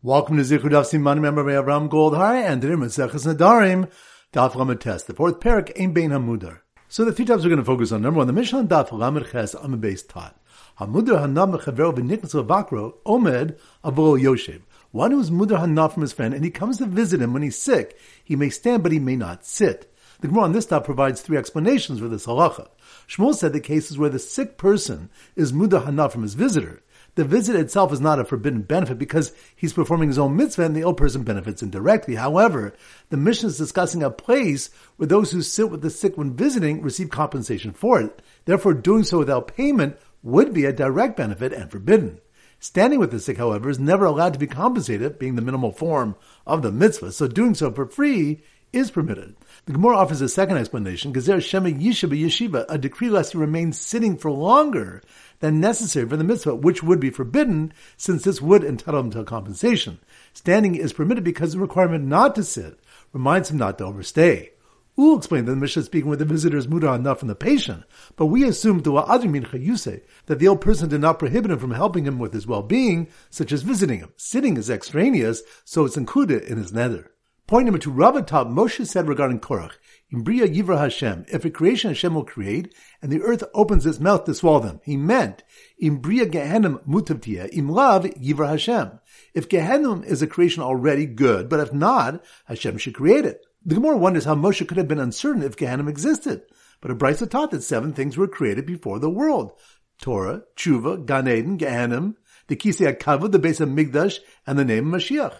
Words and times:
Welcome 0.00 0.36
to 0.36 0.44
Zichud 0.44 0.70
Daf 0.70 0.84
Siman 0.84 1.20
member 1.20 1.42
Avram 1.42 1.88
Goldhar 1.88 2.40
and 2.40 2.62
today 2.62 2.74
Maseches 2.74 3.26
Nedarim 3.26 3.90
Daf 4.32 4.54
Lamed 4.54 4.80
Tes, 4.80 5.02
the 5.02 5.12
fourth 5.12 5.40
parak 5.40 5.72
Ein 5.76 5.92
Bein 5.92 6.10
Hamudar. 6.10 6.60
So 6.86 7.04
the 7.04 7.10
three 7.10 7.24
topics 7.24 7.42
we're 7.42 7.50
going 7.50 7.58
to 7.58 7.64
focus 7.64 7.90
on. 7.90 8.02
Number 8.02 8.18
one, 8.18 8.28
the 8.28 8.32
Mishnah 8.32 8.62
Daf 8.62 8.92
Lamed 8.92 9.26
Ches 9.32 9.54
Amid 9.54 9.80
Beis 9.80 10.06
Tat. 10.06 10.36
Hamudar 10.78 11.26
Hanam 11.26 11.58
Mechaver 11.58 11.92
V'Niknas 11.92 12.46
Vakro 12.46 12.94
Omed 13.04 13.58
Avol 13.82 14.22
Yoshev. 14.22 14.62
One 14.92 15.10
who 15.10 15.18
is 15.18 15.32
Mudar 15.32 15.58
Hanam 15.58 15.92
from 15.92 16.02
his 16.02 16.12
friend 16.12 16.32
and 16.32 16.44
he 16.44 16.52
comes 16.52 16.78
to 16.78 16.86
visit 16.86 17.20
him 17.20 17.32
when 17.32 17.42
he's 17.42 17.60
sick, 17.60 17.98
he 18.22 18.36
may 18.36 18.50
stand 18.50 18.84
but 18.84 18.92
he 18.92 19.00
may 19.00 19.16
not 19.16 19.44
sit. 19.44 19.92
The 20.20 20.28
Gemara 20.28 20.44
on 20.44 20.52
this 20.52 20.66
top 20.66 20.84
provides 20.84 21.22
three 21.22 21.36
explanations 21.36 21.98
for 21.98 22.06
this 22.06 22.26
halacha. 22.26 22.68
Shmuel 23.08 23.34
said 23.34 23.52
the 23.52 23.58
cases 23.58 23.98
where 23.98 24.10
the 24.10 24.20
sick 24.20 24.58
person 24.58 25.10
is 25.34 25.52
Mudar 25.52 25.86
Hanam 25.86 26.12
from 26.12 26.22
his 26.22 26.34
visitor 26.34 26.84
the 27.18 27.24
visit 27.24 27.56
itself 27.56 27.92
is 27.92 28.00
not 28.00 28.20
a 28.20 28.24
forbidden 28.24 28.62
benefit 28.62 28.96
because 28.96 29.32
he's 29.56 29.72
performing 29.72 30.08
his 30.08 30.20
own 30.20 30.36
mitzvah 30.36 30.62
and 30.62 30.76
the 30.76 30.82
ill 30.82 30.94
person 30.94 31.24
benefits 31.24 31.64
indirectly. 31.64 32.14
However, 32.14 32.74
the 33.08 33.16
Mishnah 33.16 33.48
is 33.48 33.58
discussing 33.58 34.04
a 34.04 34.08
place 34.10 34.70
where 34.98 35.08
those 35.08 35.32
who 35.32 35.42
sit 35.42 35.68
with 35.68 35.82
the 35.82 35.90
sick 35.90 36.16
when 36.16 36.36
visiting 36.36 36.80
receive 36.80 37.10
compensation 37.10 37.72
for 37.72 38.00
it. 38.00 38.22
Therefore, 38.44 38.72
doing 38.72 39.02
so 39.02 39.18
without 39.18 39.48
payment 39.48 39.98
would 40.22 40.54
be 40.54 40.64
a 40.64 40.72
direct 40.72 41.16
benefit 41.16 41.52
and 41.52 41.68
forbidden. 41.68 42.20
Standing 42.60 43.00
with 43.00 43.10
the 43.10 43.18
sick, 43.18 43.36
however, 43.38 43.68
is 43.68 43.80
never 43.80 44.04
allowed 44.04 44.34
to 44.34 44.38
be 44.38 44.46
compensated, 44.46 45.18
being 45.18 45.34
the 45.34 45.42
minimal 45.42 45.72
form 45.72 46.14
of 46.46 46.62
the 46.62 46.70
mitzvah, 46.70 47.10
so 47.10 47.26
doing 47.26 47.54
so 47.54 47.72
for 47.72 47.86
free 47.86 48.44
is 48.72 48.90
permitted. 48.90 49.34
The 49.66 49.72
Gemara 49.72 49.96
offers 49.96 50.20
a 50.20 50.28
second 50.28 50.58
explanation, 50.58 51.12
Gezer 51.12 51.42
Shema 51.42 51.70
Yisha 51.70 52.08
Yeshiva, 52.08 52.66
a 52.68 52.78
decree 52.78 53.10
lest 53.10 53.32
he 53.32 53.38
remains 53.38 53.80
sitting 53.80 54.16
for 54.16 54.30
longer 54.30 55.02
than 55.40 55.60
necessary 55.60 56.08
for 56.08 56.16
the 56.16 56.24
mitzvah, 56.24 56.54
which 56.54 56.82
would 56.82 57.00
be 57.00 57.10
forbidden, 57.10 57.72
since 57.96 58.22
this 58.24 58.42
would 58.42 58.64
entitle 58.64 59.00
him 59.00 59.10
to 59.10 59.24
compensation. 59.24 59.98
Standing 60.32 60.74
is 60.74 60.92
permitted 60.92 61.24
because 61.24 61.52
the 61.52 61.58
requirement 61.58 62.04
not 62.04 62.34
to 62.34 62.44
sit 62.44 62.80
reminds 63.12 63.50
him 63.50 63.58
not 63.58 63.78
to 63.78 63.84
overstay. 63.84 64.50
Ulla 64.98 65.16
explained 65.16 65.46
that 65.46 65.52
the 65.52 65.56
Mishnah 65.56 65.80
is 65.80 65.86
speaking 65.86 66.10
with 66.10 66.18
the 66.18 66.24
visitor's 66.24 66.66
muda 66.66 66.92
enough 66.92 67.20
from 67.20 67.28
the 67.28 67.36
patient, 67.36 67.84
but 68.16 68.26
we 68.26 68.42
assume 68.42 68.82
that 68.82 70.38
the 70.38 70.46
ill 70.46 70.56
person 70.56 70.88
did 70.88 71.00
not 71.00 71.20
prohibit 71.20 71.52
him 71.52 71.58
from 71.60 71.70
helping 71.70 72.04
him 72.04 72.18
with 72.18 72.32
his 72.32 72.48
well-being, 72.48 73.06
such 73.30 73.52
as 73.52 73.62
visiting 73.62 74.00
him. 74.00 74.12
Sitting 74.16 74.56
is 74.56 74.68
extraneous, 74.68 75.42
so 75.64 75.84
it's 75.84 75.96
included 75.96 76.42
in 76.42 76.58
his 76.58 76.72
nether. 76.72 77.12
Point 77.46 77.66
number 77.66 77.78
two, 77.78 77.92
Ravatab 77.92 78.52
Moshe 78.52 78.84
said 78.86 79.08
regarding 79.08 79.38
Korach, 79.38 79.74
in 80.10 80.22
Bria 80.22 80.48
Yivra 80.48 80.78
Hashem, 80.78 81.26
if 81.28 81.44
a 81.44 81.50
creation 81.50 81.90
Hashem 81.90 82.14
will 82.14 82.24
create, 82.24 82.74
and 83.02 83.12
the 83.12 83.20
earth 83.20 83.44
opens 83.52 83.84
its 83.84 84.00
mouth 84.00 84.24
to 84.24 84.34
swallow 84.34 84.60
them, 84.60 84.80
he 84.82 84.96
meant, 84.96 85.44
in 85.78 85.96
Bria 85.96 86.26
Gehenim 86.26 86.82
Mutavtia, 86.86 87.48
im 87.52 87.68
Lav 87.68 88.04
Yivra 88.04 88.48
Hashem. 88.48 89.00
If 89.34 89.48
Gehenim 89.48 90.04
is 90.04 90.22
a 90.22 90.26
creation 90.26 90.62
already 90.62 91.04
good, 91.04 91.48
but 91.50 91.60
if 91.60 91.74
not, 91.74 92.24
Hashem 92.46 92.78
should 92.78 92.94
create 92.94 93.26
it. 93.26 93.44
The 93.64 93.74
Gemara 93.74 93.98
wonders 93.98 94.24
how 94.24 94.34
Moshe 94.34 94.66
could 94.66 94.78
have 94.78 94.88
been 94.88 94.98
uncertain 94.98 95.42
if 95.42 95.56
Gehenim 95.56 95.88
existed. 95.88 96.42
But 96.80 96.90
a 96.90 96.94
Brisa 96.94 97.28
taught 97.28 97.50
that 97.50 97.62
seven 97.62 97.92
things 97.92 98.16
were 98.16 98.28
created 98.28 98.64
before 98.64 98.98
the 98.98 99.10
world. 99.10 99.52
Torah, 100.00 100.42
Tshuva, 100.56 101.04
Gan 101.04 101.28
Eden, 101.28 101.58
Gehenim, 101.58 102.14
the 102.46 102.56
Kisei 102.56 102.96
HaKavod, 102.96 103.32
the 103.32 103.38
base 103.38 103.60
of 103.60 103.68
Mikdash, 103.68 104.20
and 104.46 104.58
the 104.58 104.64
name 104.64 104.94
of 104.94 105.00
Mashiach. 105.00 105.38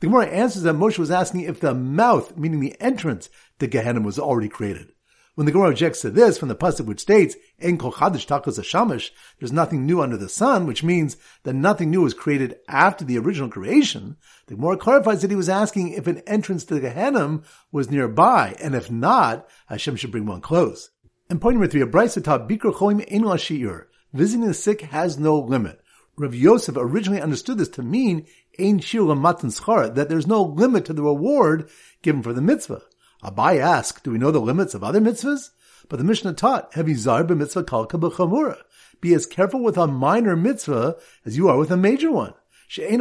The 0.00 0.08
Gemara 0.08 0.26
answers 0.26 0.62
that 0.64 0.74
Moshe 0.74 0.98
was 0.98 1.10
asking 1.10 1.42
if 1.42 1.60
the 1.60 1.74
mouth, 1.74 2.36
meaning 2.36 2.60
the 2.60 2.76
entrance 2.80 3.30
to 3.58 3.66
Gehenna, 3.66 4.00
was 4.00 4.18
already 4.18 4.48
created. 4.48 4.92
When 5.36 5.46
the 5.46 5.52
Gemara 5.52 5.70
objects 5.70 6.00
to 6.02 6.10
this 6.10 6.38
from 6.38 6.48
the 6.48 6.54
pasuk 6.54 6.86
which 6.86 7.00
states 7.00 7.34
"En 7.58 7.76
kol 7.76 7.92
chadish 7.92 8.26
takos 8.26 8.60
shamish," 8.60 9.10
there's 9.38 9.52
nothing 9.52 9.84
new 9.84 10.00
under 10.00 10.16
the 10.16 10.28
sun, 10.28 10.66
which 10.66 10.84
means 10.84 11.16
that 11.42 11.54
nothing 11.54 11.90
new 11.90 12.02
was 12.02 12.14
created 12.14 12.56
after 12.68 13.04
the 13.04 13.18
original 13.18 13.48
creation. 13.48 14.16
The 14.46 14.54
Gemara 14.54 14.76
clarifies 14.76 15.22
that 15.22 15.30
he 15.30 15.36
was 15.36 15.48
asking 15.48 15.90
if 15.90 16.06
an 16.06 16.18
entrance 16.26 16.64
to 16.64 16.78
Gehenna 16.78 17.40
was 17.72 17.90
nearby, 17.90 18.54
and 18.60 18.74
if 18.74 18.90
not, 18.90 19.48
Hashem 19.66 19.96
should 19.96 20.12
bring 20.12 20.26
one 20.26 20.40
close. 20.40 20.90
And 21.28 21.40
point 21.40 21.54
number 21.54 21.68
three, 21.68 21.82
a 21.82 21.86
brisa 21.86 22.22
taught 22.22 22.48
Bikur 22.48 22.74
Cholim 22.74 23.00
Ein. 23.10 23.82
Visiting 24.12 24.46
the 24.46 24.54
sick 24.54 24.82
has 24.82 25.18
no 25.18 25.38
limit. 25.38 25.80
Rav 26.16 26.32
Yosef 26.32 26.76
originally 26.76 27.20
understood 27.20 27.58
this 27.58 27.68
to 27.70 27.82
mean 27.82 28.26
Ein 28.58 28.78
Shir 28.78 29.14
Matan 29.14 29.50
that 29.50 30.06
there's 30.08 30.26
no 30.26 30.42
limit 30.42 30.84
to 30.84 30.92
the 30.92 31.02
reward 31.02 31.68
given 32.02 32.22
for 32.22 32.32
the 32.32 32.40
mitzvah. 32.40 32.82
Abai 33.22 33.58
asked, 33.58 34.04
do 34.04 34.10
we 34.10 34.18
know 34.18 34.30
the 34.30 34.40
limits 34.40 34.74
of 34.74 34.84
other 34.84 35.00
mitzvahs? 35.00 35.50
But 35.88 35.96
the 35.98 36.04
Mishnah 36.04 36.34
taught, 36.34 36.72
Hevi 36.72 36.94
Zar 36.94 37.24
mitzvah 37.24 37.64
kalka 37.64 37.98
b'chamura. 37.98 38.58
Be 39.00 39.14
as 39.14 39.26
careful 39.26 39.62
with 39.62 39.76
a 39.76 39.86
minor 39.86 40.36
mitzvah 40.36 40.96
as 41.24 41.36
you 41.36 41.48
are 41.48 41.58
with 41.58 41.70
a 41.70 41.76
major 41.76 42.10
one. 42.10 42.34
For 42.68 42.82
you 42.82 42.98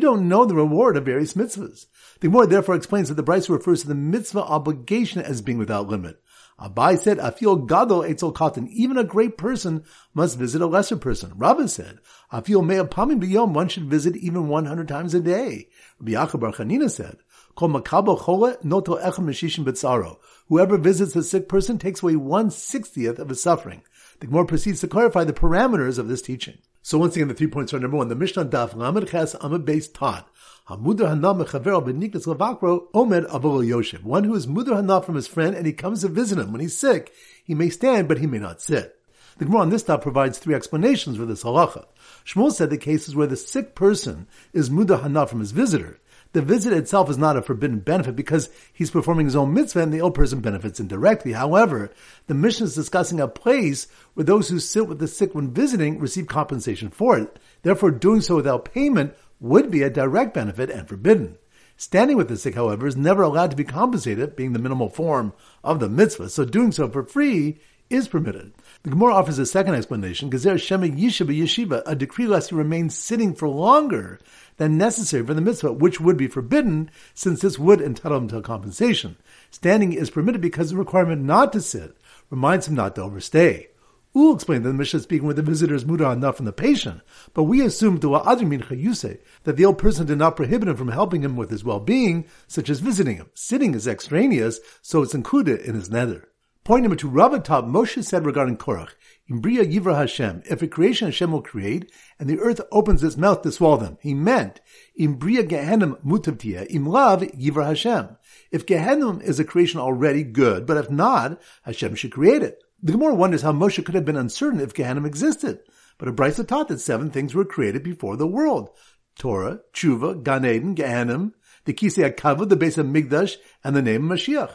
don't 0.00 0.28
know 0.28 0.44
the 0.44 0.54
reward 0.54 0.96
of 0.96 1.04
various 1.04 1.34
mitzvahs. 1.34 1.86
The 2.20 2.28
Gemara 2.28 2.46
therefore 2.46 2.74
explains 2.74 3.08
that 3.08 3.14
the 3.14 3.22
Brisa 3.22 3.50
refers 3.50 3.82
to 3.82 3.88
the 3.88 3.94
mitzvah 3.94 4.42
obligation 4.42 5.20
as 5.20 5.42
being 5.42 5.58
without 5.58 5.88
limit. 5.88 6.20
Abai 6.58 6.98
said, 6.98 7.18
"Afil 7.18 7.66
gadol 7.66 8.02
etzel 8.02 8.32
katan." 8.32 8.68
Even 8.68 8.96
a 8.96 9.04
great 9.04 9.36
person 9.36 9.84
must 10.14 10.38
visit 10.38 10.62
a 10.62 10.66
lesser 10.66 10.96
person. 10.96 11.32
Rabbi 11.36 11.66
said, 11.66 11.98
"Afil 12.32 12.64
me'apamim 12.64 13.22
biyom." 13.22 13.52
One 13.52 13.68
should 13.68 13.90
visit 13.90 14.16
even 14.16 14.48
one 14.48 14.64
hundred 14.64 14.88
times 14.88 15.12
a 15.12 15.20
day. 15.20 15.68
Rabbi 16.00 16.12
Yaakov 16.12 16.40
Bar 16.40 16.52
Chanina 16.52 16.90
said, 16.90 17.18
"Kol 17.56 17.68
makabo 17.68 18.18
chole 18.18 18.56
noto 18.64 18.96
echem 18.96 19.26
meshishim 19.26 19.64
betzaro." 19.64 20.16
Whoever 20.48 20.78
visits 20.78 21.14
a 21.14 21.22
sick 21.22 21.46
person 21.48 21.76
takes 21.76 22.02
away 22.02 22.16
one 22.16 22.50
sixtieth 22.50 23.18
of 23.18 23.28
his 23.28 23.42
suffering. 23.42 23.82
The 24.20 24.28
Gemara 24.28 24.46
proceeds 24.46 24.80
to 24.80 24.88
clarify 24.88 25.24
the 25.24 25.34
parameters 25.34 25.98
of 25.98 26.08
this 26.08 26.22
teaching. 26.22 26.56
So 26.80 26.96
once 26.98 27.16
again, 27.16 27.28
the 27.28 27.34
three 27.34 27.48
points 27.48 27.74
are 27.74 27.80
number 27.80 27.96
one, 27.96 28.08
the 28.08 28.14
Mishnah 28.14 28.46
Daf 28.46 28.74
Lamed 28.74 29.08
Ches 29.08 29.34
Amid 29.40 29.66
Beis 29.66 29.92
Taught 29.92 30.26
Hamudar 30.68 31.10
Hana 31.10 31.32
Mechaver 31.32 31.80
Beniknas 31.80 32.26
Lavakro 32.26 32.90
Omed 32.90 33.28
Avol 33.30 33.64
Yoshev. 33.64 34.02
One 34.02 34.24
who 34.24 34.34
is 34.34 34.48
Mudar 34.48 34.74
Hana 34.74 35.00
from 35.00 35.14
his 35.14 35.28
friend 35.28 35.54
and 35.54 35.64
he 35.64 35.72
comes 35.72 36.00
to 36.00 36.08
visit 36.08 36.38
him 36.38 36.50
when 36.50 36.60
he's 36.60 36.76
sick. 36.76 37.12
He 37.44 37.54
may 37.54 37.70
stand, 37.70 38.08
but 38.08 38.18
he 38.18 38.26
may 38.26 38.38
not 38.38 38.60
sit. 38.60 38.98
The 39.38 39.44
Gemara 39.44 39.60
on 39.60 39.70
this 39.70 39.84
top 39.84 40.02
provides 40.02 40.38
three 40.38 40.56
explanations 40.56 41.18
for 41.18 41.24
this 41.24 41.44
halacha. 41.44 41.84
Shmuel 42.24 42.50
said 42.50 42.70
the 42.70 42.78
cases 42.78 43.14
where 43.14 43.28
the 43.28 43.36
sick 43.36 43.76
person 43.76 44.26
is 44.52 44.68
Mudar 44.68 45.02
Hana 45.02 45.28
from 45.28 45.38
his 45.38 45.52
visitor. 45.52 46.00
The 46.32 46.42
visit 46.42 46.72
itself 46.72 47.08
is 47.08 47.16
not 47.16 47.36
a 47.36 47.42
forbidden 47.42 47.78
benefit 47.78 48.16
because 48.16 48.50
he's 48.72 48.90
performing 48.90 49.26
his 49.26 49.36
own 49.36 49.54
mitzvah 49.54 49.82
and 49.82 49.92
the 49.92 49.98
ill 49.98 50.10
person 50.10 50.40
benefits 50.40 50.80
indirectly. 50.80 51.32
However, 51.32 51.92
the 52.26 52.34
Mishnah 52.34 52.66
is 52.66 52.74
discussing 52.74 53.20
a 53.20 53.28
place 53.28 53.86
where 54.14 54.24
those 54.24 54.48
who 54.48 54.58
sit 54.58 54.88
with 54.88 54.98
the 54.98 55.06
sick 55.06 55.32
when 55.32 55.54
visiting 55.54 56.00
receive 56.00 56.26
compensation 56.26 56.90
for 56.90 57.16
it. 57.16 57.38
Therefore, 57.62 57.92
doing 57.92 58.20
so 58.20 58.34
without 58.34 58.64
payment 58.64 59.14
would 59.40 59.70
be 59.70 59.82
a 59.82 59.90
direct 59.90 60.34
benefit 60.34 60.70
and 60.70 60.88
forbidden. 60.88 61.38
Standing 61.76 62.16
with 62.16 62.28
the 62.28 62.36
sick, 62.36 62.54
however, 62.54 62.86
is 62.86 62.96
never 62.96 63.22
allowed 63.22 63.50
to 63.50 63.56
be 63.56 63.64
compensated, 63.64 64.34
being 64.34 64.54
the 64.54 64.58
minimal 64.58 64.88
form 64.88 65.34
of 65.62 65.78
the 65.78 65.90
mitzvah, 65.90 66.30
so 66.30 66.44
doing 66.44 66.72
so 66.72 66.88
for 66.88 67.02
free 67.02 67.60
is 67.90 68.08
permitted. 68.08 68.52
The 68.82 68.90
Gemara 68.90 69.14
offers 69.14 69.38
a 69.38 69.46
second 69.46 69.74
explanation, 69.74 70.30
Gezer 70.30 70.60
Shema 70.60 70.86
Yisha 70.86 71.26
Yeshiva, 71.26 71.82
a 71.86 71.94
decree 71.94 72.26
lest 72.26 72.50
he 72.50 72.56
remains 72.56 72.96
sitting 72.96 73.34
for 73.34 73.48
longer 73.48 74.18
than 74.56 74.78
necessary 74.78 75.24
for 75.24 75.34
the 75.34 75.40
mitzvah, 75.40 75.72
which 75.72 76.00
would 76.00 76.16
be 76.16 76.28
forbidden, 76.28 76.90
since 77.14 77.40
this 77.40 77.58
would 77.58 77.80
entitle 77.80 78.18
him 78.18 78.28
to 78.28 78.40
compensation. 78.40 79.16
Standing 79.50 79.92
is 79.92 80.10
permitted 80.10 80.40
because 80.40 80.70
the 80.70 80.76
requirement 80.76 81.22
not 81.22 81.52
to 81.52 81.60
sit 81.60 81.96
reminds 82.30 82.66
him 82.66 82.74
not 82.74 82.94
to 82.96 83.02
overstay. 83.02 83.68
Ulla 84.16 84.34
explained 84.34 84.64
that 84.64 84.70
the 84.70 84.74
Mishnah 84.74 84.96
is 84.96 85.02
speaking 85.02 85.26
with 85.26 85.36
the 85.36 85.42
visitor's 85.42 85.84
muda 85.84 86.10
enough 86.10 86.36
from 86.36 86.46
the 86.46 86.52
patient, 86.52 87.02
but 87.34 87.42
we 87.42 87.60
assume 87.60 88.00
to 88.00 88.12
that 88.12 89.56
the 89.56 89.62
ill 89.62 89.74
person 89.74 90.06
did 90.06 90.16
not 90.16 90.36
prohibit 90.36 90.68
him 90.68 90.76
from 90.76 90.88
helping 90.88 91.22
him 91.22 91.36
with 91.36 91.50
his 91.50 91.62
well-being, 91.62 92.24
such 92.46 92.70
as 92.70 92.80
visiting 92.80 93.16
him. 93.16 93.28
Sitting 93.34 93.74
is 93.74 93.86
extraneous, 93.86 94.58
so 94.80 95.02
it's 95.02 95.14
included 95.14 95.60
in 95.60 95.74
his 95.74 95.90
nether. 95.90 96.30
Point 96.64 96.82
number 96.82 96.96
two, 96.96 97.10
Ravatab 97.10 97.70
Moshe 97.70 98.02
said 98.02 98.24
regarding 98.24 98.56
Korach, 98.56 98.94
in 99.28 99.40
Bria 99.40 99.64
Yivra 99.64 99.96
Hashem, 99.96 100.42
if 100.46 100.62
a 100.62 100.66
creation 100.66 101.08
Hashem 101.08 101.30
will 101.30 101.42
create, 101.42 101.92
and 102.18 102.28
the 102.28 102.40
earth 102.40 102.60
opens 102.72 103.04
its 103.04 103.18
mouth 103.18 103.42
to 103.42 103.52
swallow 103.52 103.76
them, 103.76 103.98
he 104.00 104.14
meant, 104.14 104.62
in 104.96 105.14
Bria 105.14 105.44
Gehenim 105.44 106.02
Mutavtia, 106.02 106.66
im 106.70 106.86
Lav 106.86 107.20
Yivra 107.20 107.66
Hashem. 107.66 108.16
If 108.50 108.64
Gehenim 108.64 109.22
is 109.22 109.38
a 109.38 109.44
creation 109.44 109.78
already 109.78 110.24
good, 110.24 110.64
but 110.64 110.78
if 110.78 110.90
not, 110.90 111.40
Hashem 111.64 111.94
should 111.94 112.12
create 112.12 112.42
it. 112.42 112.62
The 112.82 112.92
Gemara 112.92 113.14
wonders 113.14 113.42
how 113.42 113.52
Moshe 113.52 113.84
could 113.84 113.94
have 113.94 114.04
been 114.04 114.16
uncertain 114.16 114.60
if 114.60 114.74
Gehenna 114.74 115.04
existed. 115.06 115.60
But 115.98 116.08
a 116.08 116.12
Brisa 116.12 116.46
taught 116.46 116.68
that 116.68 116.80
seven 116.80 117.10
things 117.10 117.34
were 117.34 117.44
created 117.44 117.82
before 117.82 118.16
the 118.16 118.26
world. 118.26 118.70
Torah, 119.18 119.60
Tshuva, 119.72 120.22
Gan 120.22 120.44
Eden, 120.44 120.74
Gehenim, 120.74 121.32
the 121.64 121.72
Kisei 121.72 122.14
HaKavod, 122.14 122.48
the 122.48 122.56
base 122.56 122.76
of 122.76 122.86
Mikdash, 122.86 123.36
and 123.64 123.74
the 123.74 123.82
name 123.82 124.10
of 124.10 124.18
Mashiach. 124.18 124.54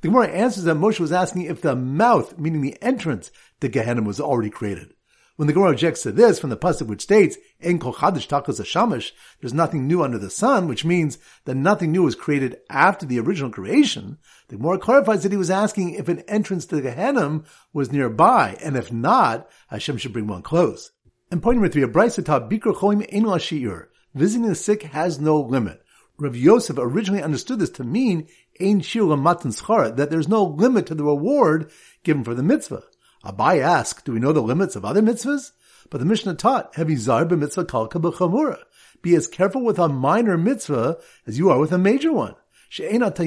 The 0.00 0.08
Gemara 0.08 0.28
answers 0.28 0.64
that 0.64 0.76
Moshe 0.76 1.00
was 1.00 1.12
asking 1.12 1.42
if 1.42 1.60
the 1.60 1.74
mouth, 1.74 2.38
meaning 2.38 2.60
the 2.60 2.80
entrance 2.82 3.32
to 3.60 3.68
Gehenna, 3.68 4.02
was 4.02 4.20
already 4.20 4.50
created. 4.50 4.94
When 5.36 5.46
the 5.48 5.52
Gemara 5.52 5.72
objects 5.72 6.02
to 6.02 6.12
this 6.12 6.38
from 6.38 6.48
the 6.48 6.56
pasuk 6.56 6.86
which 6.86 7.02
states 7.02 7.36
"En 7.60 7.78
kol 7.78 7.92
chadish 7.92 8.26
takos 8.26 8.58
shamish," 8.64 9.12
there's 9.38 9.52
nothing 9.52 9.86
new 9.86 10.02
under 10.02 10.16
the 10.16 10.30
sun, 10.30 10.66
which 10.66 10.82
means 10.82 11.18
that 11.44 11.56
nothing 11.56 11.92
new 11.92 12.04
was 12.04 12.14
created 12.14 12.56
after 12.70 13.04
the 13.04 13.20
original 13.20 13.50
creation. 13.50 14.16
The 14.48 14.56
Gemara 14.56 14.78
clarifies 14.78 15.24
that 15.24 15.32
he 15.32 15.38
was 15.38 15.50
asking 15.50 15.90
if 15.90 16.08
an 16.08 16.20
entrance 16.20 16.64
to 16.66 16.80
Gehenna 16.80 17.42
was 17.74 17.92
nearby, 17.92 18.56
and 18.64 18.78
if 18.78 18.90
not, 18.90 19.46
Hashem 19.68 19.98
should 19.98 20.14
bring 20.14 20.26
one 20.26 20.40
close. 20.40 20.92
And 21.30 21.42
point 21.42 21.56
number 21.56 21.68
three, 21.68 21.82
a 21.82 21.88
brisa 21.88 22.24
taught 22.24 22.48
Bikur 22.48 22.74
Cholim 22.74 23.06
Ein 23.12 23.24
Shiur. 23.38 23.88
visiting 24.14 24.48
the 24.48 24.54
sick 24.54 24.84
has 24.84 25.20
no 25.20 25.38
limit. 25.38 25.82
Rav 26.18 26.34
Yosef 26.34 26.78
originally 26.78 27.22
understood 27.22 27.58
this 27.58 27.68
to 27.70 27.84
mean 27.84 28.26
Ein 28.58 28.80
Shir 28.80 29.14
Matan 29.16 29.50
that 29.96 30.08
there's 30.08 30.28
no 30.28 30.44
limit 30.44 30.86
to 30.86 30.94
the 30.94 31.04
reward 31.04 31.70
given 32.04 32.24
for 32.24 32.34
the 32.34 32.42
mitzvah. 32.42 32.84
Abai 33.24 33.60
asked, 33.60 34.04
do 34.04 34.12
we 34.12 34.20
know 34.20 34.32
the 34.32 34.40
limits 34.40 34.76
of 34.76 34.84
other 34.84 35.02
mitzvahs? 35.02 35.50
But 35.90 35.98
the 35.98 36.06
Mishnah 36.06 36.34
taught, 36.34 36.74
Hevi 36.74 36.96
zar 36.96 37.24
mitzvah 37.24 37.64
kalka 37.64 38.00
b'chamura. 38.00 38.58
Be 39.02 39.14
as 39.14 39.28
careful 39.28 39.64
with 39.64 39.78
a 39.78 39.88
minor 39.88 40.36
mitzvah 40.36 40.98
as 41.26 41.38
you 41.38 41.50
are 41.50 41.58
with 41.58 41.72
a 41.72 41.78
major 41.78 42.12
one. 42.12 42.34
For 42.68 42.82
you 42.82 42.98
don't 42.98 43.18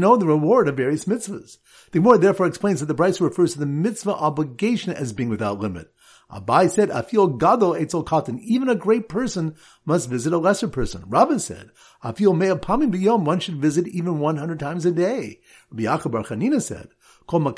know 0.00 0.16
the 0.16 0.26
reward 0.26 0.68
of 0.68 0.76
various 0.76 1.06
mitzvahs. 1.06 1.56
The 1.92 2.00
Gemara 2.00 2.18
therefore 2.18 2.46
explains 2.46 2.80
that 2.80 2.86
the 2.86 2.94
Brisa 2.94 3.22
refers 3.22 3.54
to 3.54 3.58
the 3.58 3.66
mitzvah 3.66 4.12
obligation 4.12 4.92
as 4.92 5.14
being 5.14 5.30
without 5.30 5.58
limit. 5.58 5.90
Abai 6.30 6.70
said, 6.70 6.90
"Afil 6.90 7.38
gadol 7.38 7.74
etzel 7.74 8.04
katan." 8.04 8.38
Even 8.40 8.68
a 8.68 8.74
great 8.74 9.08
person 9.08 9.54
must 9.86 10.10
visit 10.10 10.34
a 10.34 10.36
lesser 10.36 10.68
person. 10.68 11.04
Rabbi 11.08 11.38
said, 11.38 11.70
"Afil 12.04 12.36
me'apamim 12.36 12.92
b'yom." 12.92 13.24
One 13.24 13.40
should 13.40 13.56
visit 13.56 13.88
even 13.88 14.18
one 14.18 14.36
hundred 14.36 14.60
times 14.60 14.84
a 14.84 14.92
day. 14.92 15.40
Rabbi 15.70 15.84
Yaakov 15.84 16.10
Bar 16.10 16.24
Chanina 16.24 16.60
said, 16.60 16.90
Whoever 17.28 17.52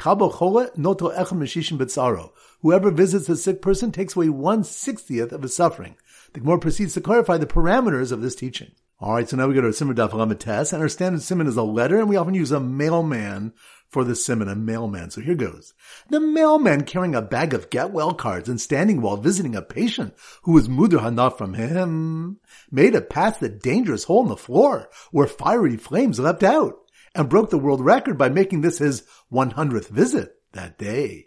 visits 2.91 3.29
a 3.29 3.37
sick 3.37 3.63
person 3.63 3.93
takes 3.93 4.17
away 4.17 4.29
one 4.29 4.65
sixtieth 4.65 5.33
of 5.33 5.43
his 5.43 5.55
suffering. 5.55 5.97
The 6.33 6.41
Gemara 6.41 6.59
proceeds 6.59 6.95
to 6.95 7.01
clarify 7.01 7.39
the 7.39 7.47
parameters 7.47 8.13
of 8.13 8.21
this 8.21 8.35
teaching. 8.35 8.73
All 8.99 9.15
right, 9.15 9.29
so 9.29 9.37
now 9.37 9.47
we 9.47 9.55
go 9.55 9.63
to 9.63 9.73
Simon 9.73 9.97
Daf 9.97 10.39
Tes, 10.39 10.73
and 10.73 10.83
our 10.83 10.89
standard 10.89 11.23
Simon 11.23 11.47
is 11.47 11.57
a 11.57 11.63
letter, 11.63 11.99
and 11.99 12.09
we 12.09 12.17
often 12.17 12.35
use 12.35 12.53
a 12.53 12.61
mailman 12.61 13.53
for 13.89 14.05
the 14.05 14.15
Simon, 14.15 14.49
a 14.49 14.55
mailman. 14.55 15.11
So 15.11 15.21
here 15.21 15.35
goes. 15.35 15.73
The 16.11 16.21
mailman 16.21 16.85
carrying 16.85 17.15
a 17.15 17.23
bag 17.23 17.55
of 17.55 17.71
get 17.71 17.93
well 17.93 18.13
cards 18.13 18.49
and 18.49 18.61
standing 18.61 19.01
while 19.01 19.17
visiting 19.17 19.57
a 19.57 19.63
patient 19.63 20.15
who 20.43 20.53
was 20.53 20.69
muder 20.69 21.01
hanaf 21.01 21.39
from 21.39 21.55
him 21.55 22.39
made 22.71 22.95
it 22.95 23.09
past 23.09 23.41
the 23.41 23.49
dangerous 23.49 24.05
hole 24.05 24.23
in 24.23 24.29
the 24.29 24.37
floor 24.37 24.91
where 25.11 25.27
fiery 25.27 25.77
flames 25.77 26.21
leapt 26.21 26.43
out 26.43 26.77
and 27.15 27.29
broke 27.29 27.51
the 27.51 27.59
world 27.59 27.81
record 27.81 28.17
by 28.17 28.29
making 28.29 28.61
this 28.61 28.79
his 28.79 29.03
100th 29.33 29.89
visit 29.89 30.37
that 30.53 30.79
day. 30.79 31.27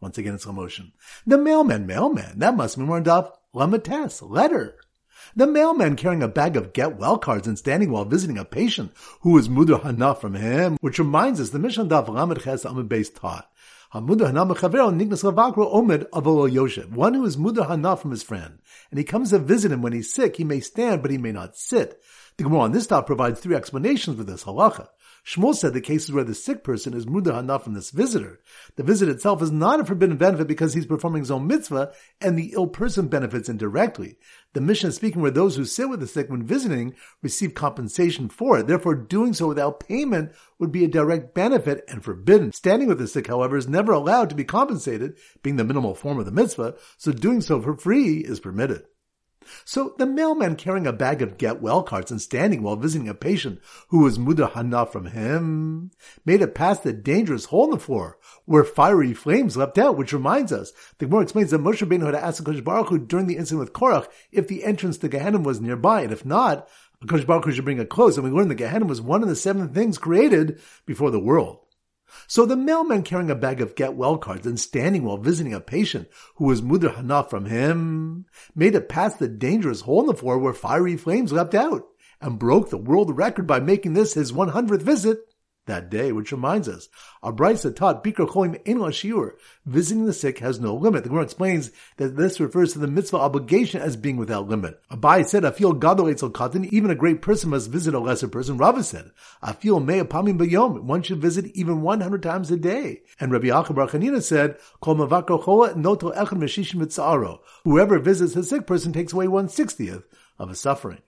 Once 0.00 0.16
again 0.18 0.34
in 0.34 0.38
slow 0.38 0.52
motion. 0.52 0.92
The 1.26 1.38
mailman, 1.38 1.86
mailman, 1.86 2.38
that 2.38 2.56
must 2.56 2.78
be 2.78 2.84
Daf 2.84 3.32
Lamates, 3.54 4.22
letter. 4.28 4.76
The 5.34 5.46
mailman 5.46 5.96
carrying 5.96 6.22
a 6.22 6.28
bag 6.28 6.56
of 6.56 6.72
get 6.72 6.96
well 6.96 7.18
cards 7.18 7.46
and 7.46 7.58
standing 7.58 7.90
while 7.90 8.04
visiting 8.04 8.38
a 8.38 8.44
patient 8.44 8.92
who 9.20 9.36
is 9.36 9.48
mudah 9.48 9.78
hana 9.78 10.14
from 10.14 10.34
him, 10.34 10.78
which 10.80 10.98
reminds 10.98 11.40
us 11.40 11.50
the 11.50 11.58
Mishnah 11.58 11.86
Daf 11.86 12.08
Lamed 12.08 12.40
Ches 12.40 12.64
Amid 12.64 12.88
Beis 12.88 13.12
taught. 13.14 13.50
One 13.90 14.06
who 14.06 14.24
is 17.24 17.36
hana 17.36 17.96
from 17.96 18.10
his 18.10 18.22
friend, 18.22 18.58
and 18.90 18.98
he 18.98 19.04
comes 19.04 19.30
to 19.30 19.38
visit 19.38 19.72
him 19.72 19.82
when 19.82 19.92
he's 19.94 20.12
sick, 20.12 20.36
he 20.36 20.44
may 20.44 20.60
stand, 20.60 21.02
but 21.02 21.10
he 21.10 21.18
may 21.18 21.32
not 21.32 21.56
sit. 21.56 22.00
The 22.36 22.44
Gemara 22.44 22.60
on 22.60 22.72
this 22.72 22.86
top 22.86 23.06
provides 23.06 23.40
three 23.40 23.56
explanations 23.56 24.16
for 24.16 24.24
this 24.24 24.44
halacha. 24.44 24.88
Shmuel 25.24 25.54
said 25.54 25.74
the 25.74 25.80
cases 25.80 26.12
where 26.12 26.24
the 26.24 26.34
sick 26.34 26.64
person 26.64 26.94
is 26.94 27.06
mudah 27.06 27.34
hana 27.34 27.58
from 27.58 27.74
this 27.74 27.90
visitor. 27.90 28.40
The 28.76 28.82
visit 28.82 29.08
itself 29.08 29.42
is 29.42 29.50
not 29.50 29.80
a 29.80 29.84
forbidden 29.84 30.16
benefit 30.16 30.46
because 30.46 30.74
he's 30.74 30.86
performing 30.86 31.22
his 31.22 31.30
own 31.30 31.46
mitzvah, 31.46 31.92
and 32.20 32.38
the 32.38 32.52
ill 32.54 32.66
person 32.66 33.08
benefits 33.08 33.48
indirectly. 33.48 34.16
The 34.54 34.60
Mishnah 34.60 34.90
is 34.90 34.96
speaking 34.96 35.20
where 35.20 35.30
those 35.30 35.56
who 35.56 35.64
sit 35.64 35.88
with 35.88 36.00
the 36.00 36.06
sick 36.06 36.30
when 36.30 36.42
visiting 36.42 36.94
receive 37.22 37.54
compensation 37.54 38.28
for 38.28 38.58
it. 38.58 38.66
Therefore, 38.66 38.94
doing 38.94 39.34
so 39.34 39.48
without 39.48 39.80
payment 39.80 40.32
would 40.58 40.72
be 40.72 40.84
a 40.84 40.88
direct 40.88 41.34
benefit 41.34 41.84
and 41.88 42.02
forbidden. 42.02 42.52
Standing 42.52 42.88
with 42.88 42.98
the 42.98 43.06
sick, 43.06 43.26
however, 43.26 43.56
is 43.56 43.68
never 43.68 43.92
allowed 43.92 44.30
to 44.30 44.36
be 44.36 44.44
compensated, 44.44 45.16
being 45.42 45.56
the 45.56 45.64
minimal 45.64 45.94
form 45.94 46.18
of 46.18 46.24
the 46.24 46.32
mitzvah, 46.32 46.76
so 46.96 47.12
doing 47.12 47.40
so 47.40 47.60
for 47.60 47.76
free 47.76 48.18
is 48.18 48.40
permitted. 48.40 48.84
So 49.64 49.94
the 49.98 50.06
mailman 50.06 50.56
carrying 50.56 50.86
a 50.86 50.92
bag 50.92 51.22
of 51.22 51.38
get 51.38 51.60
well 51.60 51.82
cards 51.82 52.10
and 52.10 52.20
standing 52.20 52.62
while 52.62 52.76
visiting 52.76 53.08
a 53.08 53.14
patient 53.14 53.60
who 53.88 54.00
was 54.00 54.18
muda 54.18 54.48
hana 54.48 54.86
from 54.86 55.06
him 55.06 55.90
made 56.24 56.42
it 56.42 56.54
past 56.54 56.82
the 56.82 56.92
dangerous 56.92 57.46
hole 57.46 57.64
in 57.64 57.70
the 57.70 57.78
floor 57.78 58.18
where 58.44 58.64
fiery 58.64 59.12
flames 59.12 59.56
leapt 59.56 59.78
out, 59.78 59.96
which 59.96 60.12
reminds 60.12 60.52
us, 60.52 60.72
the 60.98 61.06
Gemara 61.06 61.22
explains 61.22 61.50
that 61.50 61.60
Moshe 61.60 61.86
Rabbeinu 61.86 62.06
had 62.06 62.14
asked 62.14 62.44
Kosh 62.44 62.60
Baruch 62.60 62.88
Hu 62.88 62.98
during 62.98 63.26
the 63.26 63.36
incident 63.36 63.60
with 63.60 63.72
Korach 63.72 64.08
if 64.32 64.48
the 64.48 64.64
entrance 64.64 64.98
to 64.98 65.08
Gehenna 65.08 65.38
was 65.38 65.60
nearby, 65.60 66.02
and 66.02 66.12
if 66.12 66.24
not, 66.24 66.68
Kosh 67.06 67.24
Baruch 67.24 67.44
Hu 67.44 67.52
should 67.52 67.64
bring 67.64 67.78
it 67.78 67.88
close. 67.88 68.16
And 68.16 68.24
we 68.24 68.30
learn 68.30 68.48
that 68.48 68.56
Gehenna 68.56 68.86
was 68.86 69.00
one 69.00 69.22
of 69.22 69.28
the 69.28 69.36
seven 69.36 69.68
things 69.68 69.98
created 69.98 70.60
before 70.86 71.10
the 71.10 71.20
world. 71.20 71.60
So 72.26 72.46
the 72.46 72.56
mailman 72.56 73.02
carrying 73.02 73.30
a 73.30 73.34
bag 73.34 73.60
of 73.60 73.74
get 73.74 73.94
well 73.94 74.18
cards 74.18 74.46
and 74.46 74.58
standing 74.58 75.04
while 75.04 75.16
visiting 75.16 75.54
a 75.54 75.60
patient 75.60 76.08
who 76.36 76.44
was 76.46 76.62
mudar 76.62 76.94
hana 76.94 77.24
from 77.24 77.46
him 77.46 78.26
made 78.54 78.74
it 78.74 78.88
past 78.88 79.18
the 79.18 79.28
dangerous 79.28 79.82
hole 79.82 80.00
in 80.00 80.06
the 80.06 80.14
floor 80.14 80.38
where 80.38 80.54
fiery 80.54 80.96
flames 80.96 81.32
leapt 81.32 81.54
out 81.54 81.86
and 82.20 82.38
broke 82.38 82.70
the 82.70 82.78
world 82.78 83.16
record 83.16 83.46
by 83.46 83.60
making 83.60 83.92
this 83.92 84.14
his 84.14 84.32
100th 84.32 84.82
visit 84.82 85.20
that 85.68 85.88
day, 85.88 86.10
which 86.10 86.32
reminds 86.32 86.68
us, 86.68 86.88
our 87.22 87.32
brisa 87.32 87.74
taught 87.74 88.02
Bikur 88.02 88.28
Cholim 88.28 88.56
Ein 88.66 88.78
Shiur, 88.90 89.32
visiting 89.64 90.04
the 90.04 90.12
sick 90.12 90.40
has 90.40 90.58
no 90.58 90.74
limit. 90.74 91.04
The 91.04 91.10
Gemara 91.10 91.24
explains 91.24 91.70
that 91.96 92.16
this 92.16 92.40
refers 92.40 92.72
to 92.72 92.80
the 92.80 92.88
mitzvah 92.88 93.18
obligation 93.18 93.80
as 93.80 93.96
being 93.96 94.16
without 94.16 94.48
limit. 94.48 94.80
Abai 94.90 95.24
said, 95.24 95.44
feel 95.54 95.72
gadol 95.72 96.08
etzel 96.08 96.30
katan, 96.30 96.66
even 96.72 96.90
a 96.90 96.96
great 96.96 97.22
person 97.22 97.50
must 97.50 97.70
visit 97.70 97.94
a 97.94 97.98
lesser 98.00 98.28
person. 98.28 98.58
Rava 98.58 98.82
said, 98.82 99.12
feel 99.60 99.78
mea 99.80 100.02
pamim 100.02 100.38
bayom, 100.38 100.82
one 100.82 101.02
should 101.02 101.22
visit 101.22 101.46
even 101.54 101.82
100 101.82 102.22
times 102.22 102.50
a 102.50 102.56
day. 102.56 103.02
And 103.20 103.30
Rabbi 103.30 103.46
Yaakov 103.46 103.76
Bar 103.76 103.88
Chanina 103.88 104.22
said, 104.22 104.56
Kol 104.80 104.96
mavakro 104.96 105.44
chola 105.44 105.74
noto 105.76 106.10
echad 106.10 106.38
meshishim 106.38 107.38
Whoever 107.64 107.98
visits 107.98 108.36
a 108.36 108.42
sick 108.42 108.66
person 108.66 108.92
takes 108.92 109.12
away 109.12 109.28
one 109.28 109.48
sixtieth 109.48 110.04
of 110.38 110.48
his 110.48 110.60
suffering. 110.60 110.98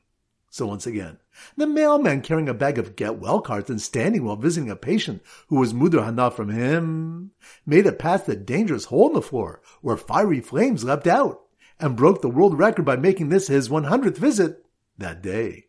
So 0.52 0.66
once 0.66 0.84
again, 0.84 1.18
the 1.56 1.68
mailman 1.68 2.22
carrying 2.22 2.48
a 2.48 2.54
bag 2.54 2.76
of 2.76 2.96
get 2.96 3.20
well 3.20 3.40
cards 3.40 3.70
and 3.70 3.80
standing 3.80 4.24
while 4.24 4.34
visiting 4.34 4.68
a 4.68 4.74
patient 4.74 5.22
who 5.46 5.60
was 5.60 5.72
mudah 5.72 6.04
hana 6.04 6.32
from 6.32 6.50
him 6.50 7.30
made 7.64 7.86
it 7.86 8.00
past 8.00 8.26
the 8.26 8.34
dangerous 8.34 8.86
hole 8.86 9.06
in 9.06 9.14
the 9.14 9.22
floor 9.22 9.62
where 9.80 9.96
fiery 9.96 10.40
flames 10.40 10.82
leapt 10.82 11.06
out 11.06 11.42
and 11.78 11.96
broke 11.96 12.20
the 12.20 12.28
world 12.28 12.58
record 12.58 12.84
by 12.84 12.96
making 12.96 13.28
this 13.28 13.46
his 13.46 13.68
100th 13.68 14.18
visit 14.18 14.66
that 14.98 15.22
day. 15.22 15.66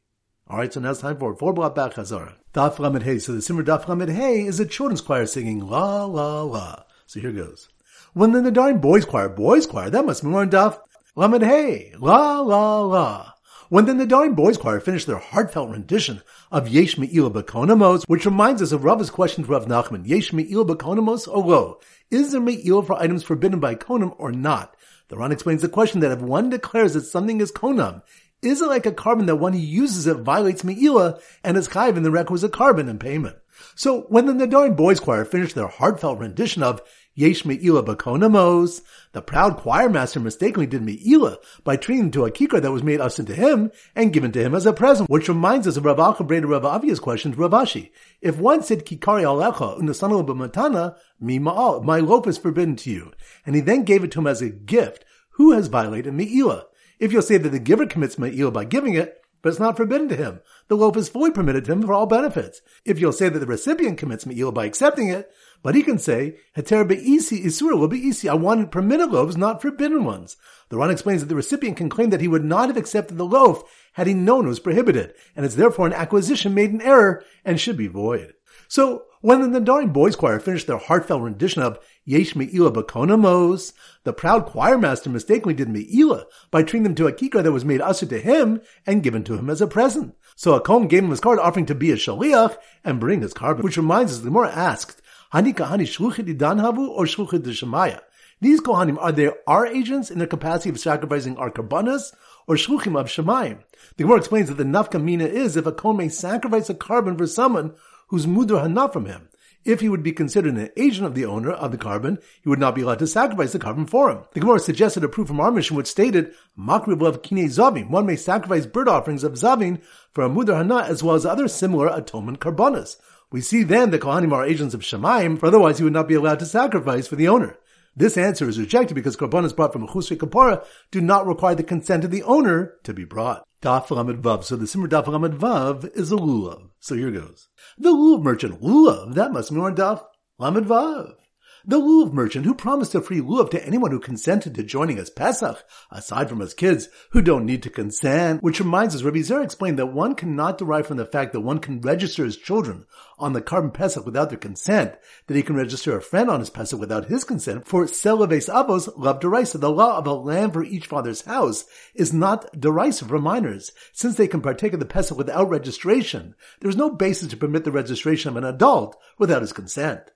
Alright, 0.49 0.73
so 0.73 0.79
now 0.79 0.91
it's 0.91 0.99
time 0.99 1.17
for 1.17 1.35
four 1.35 1.53
block 1.53 1.75
back 1.75 1.93
Chazara. 1.93 2.33
Daf 2.53 2.79
Lamed 2.79 3.03
Hey. 3.03 3.19
So 3.19 3.33
the 3.33 3.39
Siman 3.39 3.63
Daf 3.63 3.87
Lamed 3.87 4.09
Hey 4.09 4.45
is 4.45 4.59
a 4.59 4.65
children's 4.65 5.01
choir 5.01 5.27
singing 5.27 5.59
la 5.59 6.05
la 6.05 6.41
la. 6.41 6.83
So 7.05 7.19
here 7.19 7.31
goes. 7.31 7.69
When 8.13 8.31
the 8.31 8.39
Nedarim 8.39 8.81
boys 8.81 9.05
choir, 9.05 9.29
boys 9.29 9.67
choir, 9.67 9.91
that 9.91 10.05
must 10.05 10.23
be 10.23 10.29
more 10.29 10.45
Daf 10.45 10.79
Lamed 11.15 11.43
Hey. 11.43 11.93
La 11.99 12.41
la 12.41 12.81
la. 12.81 13.30
When 13.71 13.85
the 13.85 13.93
Nedarim 13.93 14.35
Boys 14.35 14.57
Choir 14.57 14.81
finished 14.81 15.07
their 15.07 15.17
heartfelt 15.17 15.69
rendition 15.69 16.21
of 16.51 16.67
Yesh 16.67 16.97
Me'ila 16.97 17.31
Bekonamos, 17.31 18.03
which 18.05 18.25
reminds 18.25 18.61
us 18.61 18.73
of 18.73 18.83
Rav's 18.83 19.09
question 19.09 19.45
to 19.45 19.49
Rav 19.49 19.65
Nachman, 19.65 20.05
Yesh 20.05 20.33
Me'ila 20.33 20.65
Bekonamos 20.65 21.25
or 21.25 21.37
oh, 21.37 21.39
lo? 21.39 21.79
Is 22.09 22.33
there 22.33 22.41
Me'ila 22.41 22.83
for 22.83 23.01
items 23.01 23.23
forbidden 23.23 23.61
by 23.61 23.75
Konam 23.75 24.13
or 24.17 24.33
not? 24.33 24.75
The 25.07 25.17
Ran 25.17 25.31
explains 25.31 25.61
the 25.61 25.69
question 25.69 26.01
that 26.01 26.11
if 26.11 26.19
one 26.19 26.49
declares 26.49 26.95
that 26.95 27.03
something 27.03 27.39
is 27.39 27.49
Konam, 27.49 28.01
is 28.41 28.61
it 28.61 28.67
like 28.67 28.85
a 28.85 28.91
korban 28.91 29.27
that 29.27 29.37
when 29.37 29.53
he 29.53 29.61
uses 29.61 30.05
it 30.05 30.17
violates 30.17 30.65
Me'ila 30.65 31.21
and 31.41 31.55
is 31.55 31.69
chayv 31.69 31.95
in 31.95 32.03
the 32.03 32.11
requisite 32.11 32.51
korban 32.51 32.89
in 32.89 32.99
payment? 32.99 33.37
So 33.75 34.01
when 34.09 34.25
the 34.25 34.33
Nedarim 34.33 34.75
Boys 34.75 34.99
Choir 34.99 35.23
finished 35.23 35.55
their 35.55 35.67
heartfelt 35.67 36.19
rendition 36.19 36.61
of 36.61 36.81
Yesh 37.13 37.43
Me'ila 37.43 37.83
Bakonamos. 37.83 38.81
The 39.11 39.21
proud 39.21 39.57
choir 39.57 39.89
master 39.89 40.19
mistakenly 40.19 40.65
did 40.65 40.81
Me'ila 40.81 41.39
by 41.63 41.75
treating 41.75 42.09
to 42.11 42.25
a 42.25 42.31
kikar 42.31 42.61
that 42.61 42.71
was 42.71 42.83
made 42.83 43.01
us 43.01 43.19
into 43.19 43.35
him 43.35 43.71
and 43.95 44.13
given 44.13 44.31
to 44.31 44.41
him 44.41 44.55
as 44.55 44.65
a 44.65 44.71
present, 44.71 45.09
which 45.09 45.27
reminds 45.27 45.67
us 45.67 45.75
of 45.75 45.85
Rav 45.85 45.97
Alcha 45.97 46.25
Breda 46.25 46.47
Rav 46.47 46.63
Avia's 46.63 46.99
question 47.01 47.33
to 47.33 47.37
Rav 47.37 47.51
Ashi. 47.51 47.91
If 48.21 48.37
one 48.37 48.63
said 48.63 48.85
kikari 48.85 49.23
alecha 49.23 49.77
unasanu 49.79 50.25
b'matana, 50.25 50.95
mi 51.19 51.37
ma'al, 51.37 51.83
my 51.83 51.99
loaf 51.99 52.27
is 52.27 52.37
forbidden 52.37 52.77
to 52.77 52.89
you, 52.89 53.11
and 53.45 53.55
he 53.55 53.61
then 53.61 53.83
gave 53.83 54.03
it 54.03 54.11
to 54.11 54.19
him 54.19 54.27
as 54.27 54.41
a 54.41 54.49
gift, 54.49 55.03
who 55.31 55.51
has 55.51 55.67
violated 55.67 56.13
Me'ila? 56.13 56.65
If 56.99 57.11
you'll 57.11 57.21
say 57.23 57.37
that 57.37 57.49
the 57.49 57.59
giver 57.59 57.87
commits 57.87 58.19
Me'ila 58.19 58.51
by 58.51 58.63
giving 58.63 58.93
it, 58.93 59.20
but 59.41 59.49
it's 59.49 59.59
not 59.59 59.77
forbidden 59.77 60.07
to 60.09 60.15
him. 60.15 60.41
The 60.67 60.77
loaf 60.77 60.95
is 60.97 61.09
fully 61.09 61.31
permitted 61.31 61.65
to 61.65 61.71
him 61.71 61.83
for 61.83 61.93
all 61.93 62.05
benefits. 62.05 62.61
If 62.85 62.99
you'll 62.99 63.11
say 63.11 63.29
that 63.29 63.39
the 63.39 63.45
recipient 63.45 63.97
commits 63.97 64.25
me'il 64.25 64.51
by 64.51 64.65
accepting 64.65 65.09
it, 65.09 65.31
but 65.63 65.75
he 65.75 65.83
can 65.83 65.99
say, 65.99 66.37
Heter 66.55 66.87
be'isi 66.87 67.43
isura 67.43 67.77
will 67.77 67.87
be'isi. 67.87 68.29
I 68.29 68.33
wanted 68.33 68.71
permitted 68.71 69.11
loaves, 69.11 69.37
not 69.37 69.61
forbidden 69.61 70.03
ones. 70.03 70.37
The 70.69 70.77
Ran 70.77 70.89
explains 70.89 71.21
that 71.21 71.27
the 71.27 71.35
recipient 71.35 71.77
can 71.77 71.89
claim 71.89 72.09
that 72.11 72.21
he 72.21 72.27
would 72.27 72.45
not 72.45 72.69
have 72.69 72.77
accepted 72.77 73.17
the 73.17 73.25
loaf 73.25 73.63
had 73.93 74.07
he 74.07 74.13
known 74.13 74.45
it 74.45 74.49
was 74.49 74.59
prohibited, 74.59 75.13
and 75.35 75.45
it's 75.45 75.55
therefore 75.55 75.85
an 75.85 75.93
acquisition 75.93 76.53
made 76.53 76.71
in 76.71 76.81
error 76.81 77.23
and 77.43 77.59
should 77.59 77.77
be 77.77 77.87
void. 77.87 78.33
So, 78.67 79.03
when 79.21 79.51
the 79.51 79.59
Nedarim 79.59 79.93
Boys 79.93 80.15
Choir 80.15 80.39
finished 80.39 80.67
their 80.67 80.77
heartfelt 80.77 81.21
rendition 81.21 81.61
of 81.61 81.79
Yesh 82.05 82.35
Me'ila 82.35 82.71
Bakonamos, 82.71 83.71
the 84.03 84.13
proud 84.13 84.47
choir 84.47 84.77
master 84.77 85.09
mistakenly 85.09 85.53
did 85.53 85.69
Me'ila 85.69 86.25
by 86.49 86.63
treating 86.63 86.83
them 86.83 86.95
to 86.95 87.07
a 87.07 87.13
kikar 87.13 87.43
that 87.43 87.51
was 87.51 87.63
made 87.63 87.81
usher 87.81 88.07
to 88.07 88.19
him 88.19 88.61
and 88.85 89.03
given 89.03 89.23
to 89.23 89.35
him 89.37 89.49
as 89.49 89.61
a 89.61 89.67
present. 89.67 90.15
So 90.35 90.55
a 90.55 90.61
Kohen 90.61 90.87
gave 90.87 91.03
him 91.03 91.11
his 91.11 91.19
card 91.19 91.39
offering 91.39 91.67
to 91.67 91.75
be 91.75 91.91
a 91.91 91.95
shaliach 91.95 92.57
and 92.83 92.99
bring 92.99 93.21
his 93.21 93.33
korban, 93.33 93.61
which 93.61 93.77
reminds 93.77 94.13
us, 94.13 94.19
the 94.19 94.29
Gemara 94.29 94.51
asked, 94.51 95.01
Hani 95.33 95.53
kahani 95.53 95.83
shluchid 95.83 96.37
havu 96.37 96.89
or 96.89 97.05
shluchid 97.05 97.43
shemaya? 97.43 98.01
These 98.41 98.59
Kohanim, 98.61 98.97
are 98.99 99.11
they 99.11 99.29
our 99.45 99.67
agents 99.67 100.09
in 100.09 100.17
the 100.17 100.25
capacity 100.25 100.71
of 100.71 100.79
sacrificing 100.79 101.37
our 101.37 101.51
korbanos, 101.51 102.11
or 102.47 102.55
shluchim 102.55 102.99
of 102.99 103.07
Shemayim. 103.07 103.59
The 103.97 104.03
Gemara 104.03 104.17
explains 104.17 104.49
that 104.49 104.55
the 104.55 104.63
nafka 104.63 105.01
mina 105.01 105.25
is 105.25 105.55
if 105.55 105.65
a 105.65 105.71
kohen 105.71 105.97
may 105.97 106.09
sacrifice 106.09 106.69
a 106.69 106.73
korban 106.73 107.17
for 107.17 107.27
someone 107.27 107.75
who's 108.11 108.27
mudar 108.27 108.61
hana 108.61 108.89
from 108.89 109.05
him. 109.05 109.29
If 109.63 109.79
he 109.79 109.87
would 109.87 110.03
be 110.03 110.11
considered 110.11 110.55
an 110.55 110.69
agent 110.75 111.05
of 111.05 111.15
the 111.15 111.25
owner 111.25 111.51
of 111.51 111.71
the 111.71 111.77
korban, 111.77 112.21
he 112.41 112.49
would 112.49 112.59
not 112.59 112.75
be 112.75 112.81
allowed 112.81 112.99
to 112.99 113.07
sacrifice 113.07 113.53
the 113.53 113.59
korban 113.59 113.89
for 113.89 114.11
him. 114.11 114.23
The 114.33 114.41
Gemara 114.41 114.59
suggested 114.59 115.03
a 115.05 115.07
proof 115.07 115.27
from 115.27 115.39
our 115.39 115.49
Mishnah 115.49 115.77
which 115.77 115.87
stated, 115.87 116.33
Makriv 116.59 117.01
of 117.07 117.21
kine 117.21 117.47
zavin. 117.47 117.89
One 117.89 118.05
may 118.05 118.17
sacrifice 118.17 118.65
bird 118.65 118.89
offerings 118.89 119.23
of 119.23 119.33
zavin 119.33 119.81
for 120.11 120.25
a 120.25 120.29
mudar 120.29 120.57
hana 120.57 120.79
as 120.79 121.01
well 121.01 121.15
as 121.15 121.25
other 121.25 121.47
similar 121.47 121.87
atonement 121.87 122.41
korbanos. 122.41 122.97
We 123.31 123.39
see 123.39 123.63
then 123.63 123.91
the 123.91 123.99
Kohanim 123.99 124.33
are 124.33 124.45
agents 124.45 124.73
of 124.73 124.81
Shemaim, 124.81 125.39
for 125.39 125.45
otherwise 125.45 125.77
he 125.77 125.85
would 125.85 125.93
not 125.93 126.09
be 126.09 126.15
allowed 126.15 126.39
to 126.39 126.45
sacrifice 126.45 127.07
for 127.07 127.15
the 127.15 127.29
owner. 127.29 127.57
This 127.95 128.17
answer 128.17 128.49
is 128.49 128.59
rejected 128.59 128.95
because 128.95 129.15
korbanos 129.15 129.55
brought 129.55 129.71
from 129.71 129.83
a 129.83 129.87
chusri 129.87 130.17
kapara 130.17 130.65
do 130.91 130.99
not 130.99 131.25
require 131.25 131.55
the 131.55 131.63
consent 131.63 132.03
of 132.03 132.11
the 132.11 132.23
owner 132.23 132.73
to 132.83 132.93
be 132.93 133.05
brought. 133.05 133.45
Daf 133.61 133.87
Vav. 133.87 134.43
So 134.43 134.55
the 134.55 134.65
Siman 134.65 134.87
Daf 134.87 135.05
Vav 135.05 135.95
is 135.95 136.11
a 136.11 136.15
lulav. 136.15 136.69
So 136.79 136.95
here 136.95 137.11
goes. 137.11 137.47
The 137.77 137.89
lulav 137.89 138.21
merchant, 138.21 138.61
lulav, 138.61 139.13
that 139.15 139.31
must 139.31 139.51
mean 139.51 139.75
Daf 139.75 140.03
Lamed 140.39 140.65
Vav. 140.65 141.15
The 141.63 141.79
lulav 141.79 142.11
merchant 142.11 142.45
who 142.45 142.55
promised 142.55 142.95
a 142.95 143.01
free 143.01 143.21
lulav 143.21 143.51
to 143.51 143.63
anyone 143.63 143.91
who 143.91 143.99
consented 143.99 144.55
to 144.55 144.63
joining 144.63 144.99
us 144.99 145.11
Pesach, 145.11 145.63
aside 145.91 146.27
from 146.27 146.41
us 146.41 146.55
kids 146.55 146.89
who 147.11 147.21
don't 147.21 147.45
need 147.45 147.61
to 147.61 147.69
consent, 147.69 148.41
which 148.41 148.59
reminds 148.59 148.95
us, 148.95 149.03
Rabbi 149.03 149.19
Zera 149.19 149.43
explained 149.43 149.77
that 149.77 149.93
one 149.93 150.15
cannot 150.15 150.57
derive 150.57 150.87
from 150.87 150.97
the 150.97 151.05
fact 151.05 151.33
that 151.33 151.41
one 151.41 151.59
can 151.59 151.79
register 151.79 152.25
his 152.25 152.37
children 152.37 152.87
on 153.19 153.33
the 153.33 153.41
korban 153.41 153.71
Pesach 153.71 154.05
without 154.05 154.29
their 154.29 154.39
consent, 154.39 154.95
that 155.27 155.35
he 155.35 155.43
can 155.43 155.55
register 155.55 155.95
a 155.95 156.01
friend 156.01 156.31
on 156.31 156.39
his 156.39 156.49
Pesach 156.49 156.79
without 156.79 157.05
his 157.05 157.23
consent, 157.23 157.67
for 157.67 157.85
Selaves 157.85 158.49
Avos 158.49 158.91
love 158.97 159.19
derisa. 159.19 159.59
The 159.59 159.69
law 159.69 159.99
of 159.99 160.07
a 160.07 160.13
land 160.13 160.53
for 160.53 160.63
each 160.63 160.87
father's 160.87 161.21
house 161.21 161.65
is 161.93 162.11
not 162.11 162.59
derisive 162.59 163.09
for 163.09 163.19
minors. 163.19 163.71
Since 163.93 164.15
they 164.15 164.27
can 164.27 164.41
partake 164.41 164.73
of 164.73 164.79
the 164.79 164.85
Pesach 164.87 165.15
without 165.17 165.49
registration, 165.49 166.33
there 166.59 166.69
is 166.69 166.75
no 166.77 166.89
basis 166.89 167.27
to 167.29 167.37
permit 167.37 167.65
the 167.65 167.71
registration 167.71 168.29
of 168.29 168.37
an 168.37 168.45
adult 168.45 168.99
without 169.19 169.41
his 169.41 169.53
consent. 169.53 170.10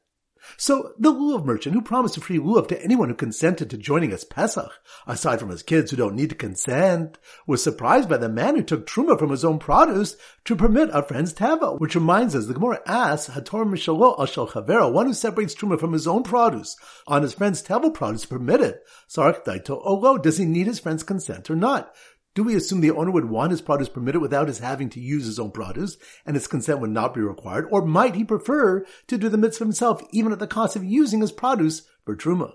So 0.57 0.93
the 0.97 1.11
lulav 1.11 1.45
merchant 1.45 1.75
who 1.75 1.81
promised 1.81 2.17
a 2.17 2.21
free 2.21 2.39
lulav 2.39 2.67
to 2.69 2.83
anyone 2.83 3.09
who 3.09 3.15
consented 3.15 3.69
to 3.69 3.77
joining 3.77 4.13
us 4.13 4.23
Pesach, 4.23 4.71
aside 5.07 5.39
from 5.39 5.49
his 5.49 5.63
kids 5.63 5.91
who 5.91 5.97
don't 5.97 6.15
need 6.15 6.29
to 6.29 6.35
consent, 6.35 7.17
was 7.47 7.63
surprised 7.63 8.09
by 8.09 8.17
the 8.17 8.29
man 8.29 8.55
who 8.55 8.63
took 8.63 8.87
truma 8.87 9.17
from 9.17 9.31
his 9.31 9.43
own 9.43 9.59
produce 9.59 10.15
to 10.45 10.55
permit 10.55 10.89
a 10.93 11.03
friend's 11.03 11.33
tevel, 11.33 11.79
which 11.79 11.95
reminds 11.95 12.35
us 12.35 12.45
the 12.45 12.53
Gemara 12.53 12.81
asks 12.85 13.33
Hator 13.33 13.65
Mishalo 13.65 14.17
Ashal 14.17 14.49
Chavera, 14.49 14.91
one 14.91 15.07
who 15.07 15.13
separates 15.13 15.55
truma 15.55 15.79
from 15.79 15.93
his 15.93 16.07
own 16.07 16.23
produce 16.23 16.75
on 17.07 17.21
his 17.21 17.33
friend's 17.33 17.63
tevel 17.63 17.93
produce 17.93 18.25
permitted. 18.25 18.79
Sarach 19.09 19.43
Daito 19.43 19.81
Olo, 19.83 20.17
does 20.17 20.37
he 20.37 20.45
need 20.45 20.67
his 20.67 20.79
friend's 20.79 21.03
consent 21.03 21.49
or 21.49 21.55
not? 21.55 21.93
Do 22.35 22.43
we 22.43 22.53
assume 22.53 22.81
the 22.81 22.91
owner 22.91 23.11
would 23.11 23.29
want 23.29 23.51
his 23.51 23.61
produce 23.61 23.87
permitted 23.87 24.21
without 24.21 24.49
his 24.49 24.59
having 24.59 24.89
to 24.89 24.99
use 24.99 25.25
his 25.25 25.39
own 25.39 25.51
produce, 25.51 25.97
and 26.25 26.35
his 26.35 26.47
consent 26.47 26.81
would 26.81 26.89
not 26.89 27.13
be 27.13 27.21
required? 27.21 27.65
Or 27.71 27.85
might 27.85 28.15
he 28.15 28.25
prefer 28.25 28.85
to 29.07 29.17
do 29.17 29.29
the 29.29 29.37
mitzvah 29.37 29.63
himself, 29.63 30.03
even 30.11 30.33
at 30.33 30.39
the 30.39 30.45
cost 30.45 30.75
of 30.75 30.83
using 30.83 31.21
his 31.21 31.31
produce 31.31 31.83
for 32.03 32.13
truma? 32.13 32.51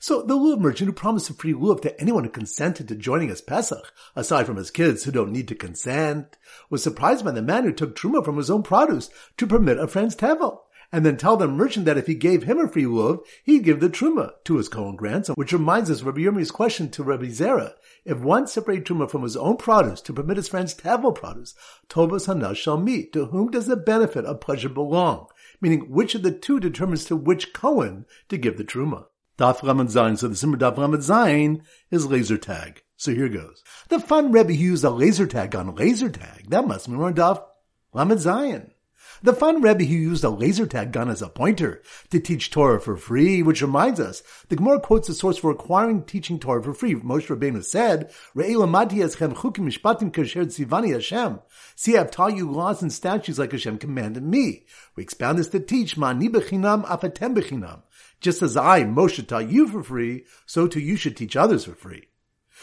So 0.00 0.22
the 0.22 0.34
lulav 0.34 0.58
merchant 0.58 0.88
who 0.88 0.92
promised 0.92 1.30
a 1.30 1.34
free 1.34 1.52
lulav 1.52 1.80
to 1.82 2.00
anyone 2.00 2.24
who 2.24 2.30
consented 2.30 2.88
to 2.88 2.96
joining 2.96 3.28
his 3.28 3.40
Pesach, 3.40 3.92
aside 4.16 4.46
from 4.46 4.56
his 4.56 4.72
kids 4.72 5.04
who 5.04 5.12
don't 5.12 5.30
need 5.30 5.46
to 5.46 5.54
consent, 5.54 6.36
was 6.68 6.82
surprised 6.82 7.24
by 7.24 7.30
the 7.30 7.40
man 7.40 7.62
who 7.62 7.72
took 7.72 7.94
truma 7.94 8.24
from 8.24 8.36
his 8.36 8.50
own 8.50 8.64
produce 8.64 9.10
to 9.36 9.46
permit 9.46 9.78
a 9.78 9.86
friend's 9.86 10.16
tevel 10.16 10.62
and 10.90 11.04
then 11.04 11.16
tell 11.16 11.36
the 11.36 11.46
merchant 11.46 11.84
that 11.86 11.98
if 11.98 12.06
he 12.06 12.14
gave 12.14 12.44
him 12.44 12.58
a 12.58 12.68
free 12.68 12.84
lulav, 12.84 13.20
he'd 13.44 13.64
give 13.64 13.80
the 13.80 13.90
truma 13.90 14.32
to 14.44 14.56
his 14.56 14.68
Kohen 14.68 14.96
grandson, 14.96 15.34
which 15.36 15.52
reminds 15.52 15.90
us 15.90 16.00
of 16.00 16.06
Rabbi 16.06 16.20
Yirmiyah's 16.20 16.50
question 16.50 16.90
to 16.90 17.02
Rabbi 17.02 17.26
Zera. 17.26 17.74
If 18.04 18.18
one 18.20 18.46
separated 18.46 18.86
truma 18.86 19.10
from 19.10 19.22
his 19.22 19.36
own 19.36 19.56
produce 19.56 20.00
to 20.02 20.12
permit 20.12 20.38
his 20.38 20.48
friends 20.48 20.74
to 20.74 20.84
have 20.84 21.02
no 21.02 21.12
produce, 21.12 21.54
Tovas 21.88 22.26
Hana 22.26 22.54
shall 22.54 22.78
meet. 22.78 23.12
To 23.12 23.26
whom 23.26 23.50
does 23.50 23.66
the 23.66 23.76
benefit 23.76 24.24
of 24.24 24.40
pleasure 24.40 24.70
belong? 24.70 25.26
Meaning, 25.60 25.90
which 25.90 26.14
of 26.14 26.22
the 26.22 26.30
two 26.30 26.60
determines 26.60 27.04
to 27.06 27.16
which 27.16 27.52
Cohen 27.52 28.06
to 28.28 28.38
give 28.38 28.56
the 28.56 28.64
truma? 28.64 29.06
Daf 29.38 29.62
Lamed 29.62 29.90
Zayin. 29.90 30.18
So 30.18 30.28
the 30.28 30.34
Siman 30.34 30.56
Daf 30.56 30.76
Lamed 30.78 30.98
Zayin 30.98 31.62
is 31.90 32.06
laser 32.06 32.38
tag. 32.38 32.82
So 32.96 33.12
here 33.12 33.28
goes. 33.28 33.62
The 33.88 34.00
fun 34.00 34.32
Rebbe 34.32 34.54
used 34.54 34.84
a 34.84 34.90
laser 34.90 35.26
tag 35.26 35.54
on 35.54 35.74
laser 35.74 36.10
tag. 36.10 36.50
That 36.50 36.66
must 36.66 36.88
mean 36.88 36.98
we're 36.98 37.06
on 37.06 37.14
Daf 37.14 37.42
Lamed 37.92 38.18
Zayin. 38.18 38.70
The 39.20 39.32
fun 39.32 39.60
Rebbe 39.60 39.84
who 39.84 39.94
used 39.96 40.22
a 40.22 40.30
laser 40.30 40.66
tag 40.66 40.92
gun 40.92 41.08
as 41.08 41.22
a 41.22 41.28
pointer 41.28 41.82
to 42.10 42.20
teach 42.20 42.50
Torah 42.50 42.80
for 42.80 42.96
free, 42.96 43.42
which 43.42 43.62
reminds 43.62 43.98
us, 43.98 44.22
the 44.48 44.54
Gemara 44.54 44.78
quotes 44.78 45.08
the 45.08 45.14
source 45.14 45.38
for 45.38 45.50
acquiring 45.50 46.04
teaching 46.04 46.38
Torah 46.38 46.62
for 46.62 46.72
free. 46.72 46.94
Moshe 46.94 47.26
Rabbeinu 47.26 47.64
said, 47.64 48.12
Hashem. 50.92 51.40
See, 51.74 51.96
I've 51.96 52.10
taught 52.10 52.36
you 52.36 52.50
laws 52.50 52.82
and 52.82 52.92
statutes 52.92 53.38
like 53.38 53.52
Hashem 53.52 53.78
commanded 53.78 54.22
me. 54.22 54.66
We 54.94 55.02
expound 55.02 55.38
this 55.38 55.48
to 55.48 55.60
teach, 55.60 55.96
Ma'ani 55.96 56.28
bechinam 56.28 56.84
afatem 56.84 57.34
bechinam. 57.34 57.82
Just 58.20 58.42
as 58.42 58.56
I, 58.56 58.82
Moshe, 58.82 59.26
taught 59.26 59.50
you 59.50 59.66
for 59.68 59.82
free, 59.82 60.26
so 60.46 60.68
too 60.68 60.80
you 60.80 60.94
should 60.94 61.16
teach 61.16 61.36
others 61.36 61.64
for 61.64 61.74
free. 61.74 62.08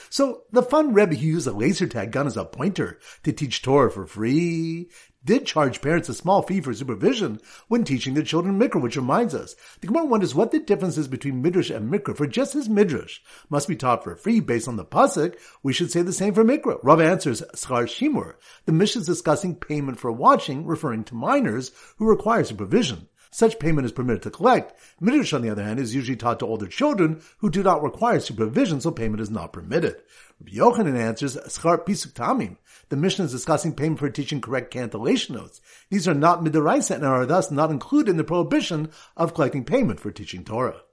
So 0.09 0.43
the 0.51 0.61
fun 0.61 0.93
Rebbe 0.93 1.15
who 1.15 1.25
used 1.25 1.47
a 1.47 1.51
laser 1.51 1.87
tag 1.87 2.11
gun 2.11 2.27
as 2.27 2.37
a 2.37 2.45
pointer 2.45 2.99
to 3.23 3.31
teach 3.31 3.61
Torah 3.61 3.91
for 3.91 4.05
free 4.05 4.89
did 5.25 5.45
charge 5.45 5.81
parents 5.81 6.07
a 6.07 6.13
small 6.13 6.41
fee 6.41 6.61
for 6.61 6.73
supervision 6.73 7.41
when 7.67 7.83
teaching 7.83 8.13
their 8.13 8.23
children 8.23 8.59
Mikra, 8.59 8.81
which 8.81 8.95
reminds 8.95 9.33
us, 9.33 9.55
the 9.81 9.87
Gemara 9.87 10.05
wonders 10.05 10.35
what 10.35 10.51
the 10.51 10.59
difference 10.59 10.97
is 10.97 11.07
between 11.07 11.41
Midrash 11.41 11.71
and 11.71 11.91
Mikra, 11.91 12.15
for 12.15 12.27
just 12.27 12.55
as 12.55 12.69
Midrash 12.69 13.19
must 13.49 13.67
be 13.67 13.75
taught 13.75 14.03
for 14.03 14.15
free 14.15 14.39
based 14.39 14.67
on 14.67 14.77
the 14.77 14.85
Pasuk, 14.85 15.35
we 15.63 15.73
should 15.73 15.91
say 15.91 16.01
the 16.01 16.13
same 16.13 16.33
for 16.33 16.43
Mikra. 16.43 16.79
Rav 16.83 17.01
answers, 17.01 17.41
Schar 17.55 17.85
Shimur. 17.85 18.35
The 18.65 18.71
Mishnah 18.71 19.01
is 19.01 19.07
discussing 19.07 19.55
payment 19.55 19.99
for 19.99 20.11
watching, 20.11 20.65
referring 20.65 21.03
to 21.05 21.15
minors 21.15 21.71
who 21.97 22.05
require 22.05 22.43
supervision. 22.43 23.07
Such 23.35 23.59
payment 23.59 23.83
is 23.83 23.91
permitted 23.91 24.21
to 24.21 24.29
collect. 24.29 24.79
Midrash, 25.01 25.33
on 25.33 25.41
the 25.41 25.49
other 25.49 25.61
hand, 25.61 25.77
is 25.77 25.93
usually 25.93 26.15
taught 26.15 26.39
to 26.39 26.45
older 26.45 26.67
children 26.67 27.21
who 27.39 27.49
do 27.49 27.63
not 27.63 27.83
require 27.83 28.21
supervision, 28.21 28.79
so 28.79 28.91
payment 28.91 29.19
is 29.19 29.29
not 29.29 29.51
permitted. 29.51 30.01
Rabbi 30.39 30.57
Yochanan 30.57 30.97
answers, 30.97 31.35
Schar 31.35 31.85
Pisuk 31.85 32.13
Tamim. 32.13 32.55
The 32.87 32.95
Mishnah 32.95 33.25
is 33.25 33.33
discussing 33.33 33.75
payment 33.75 33.99
for 33.99 34.09
teaching 34.09 34.39
correct 34.39 34.71
cantillation 34.71 35.35
notes. 35.35 35.59
These 35.89 36.07
are 36.07 36.13
not 36.13 36.45
midoraisa 36.45 36.95
and 36.95 37.03
are 37.03 37.25
thus 37.25 37.51
not 37.51 37.71
included 37.71 38.11
in 38.11 38.15
the 38.15 38.23
prohibition 38.23 38.89
of 39.17 39.33
collecting 39.33 39.65
payment 39.65 39.99
for 39.99 40.11
teaching 40.11 40.45
Torah. 40.45 40.83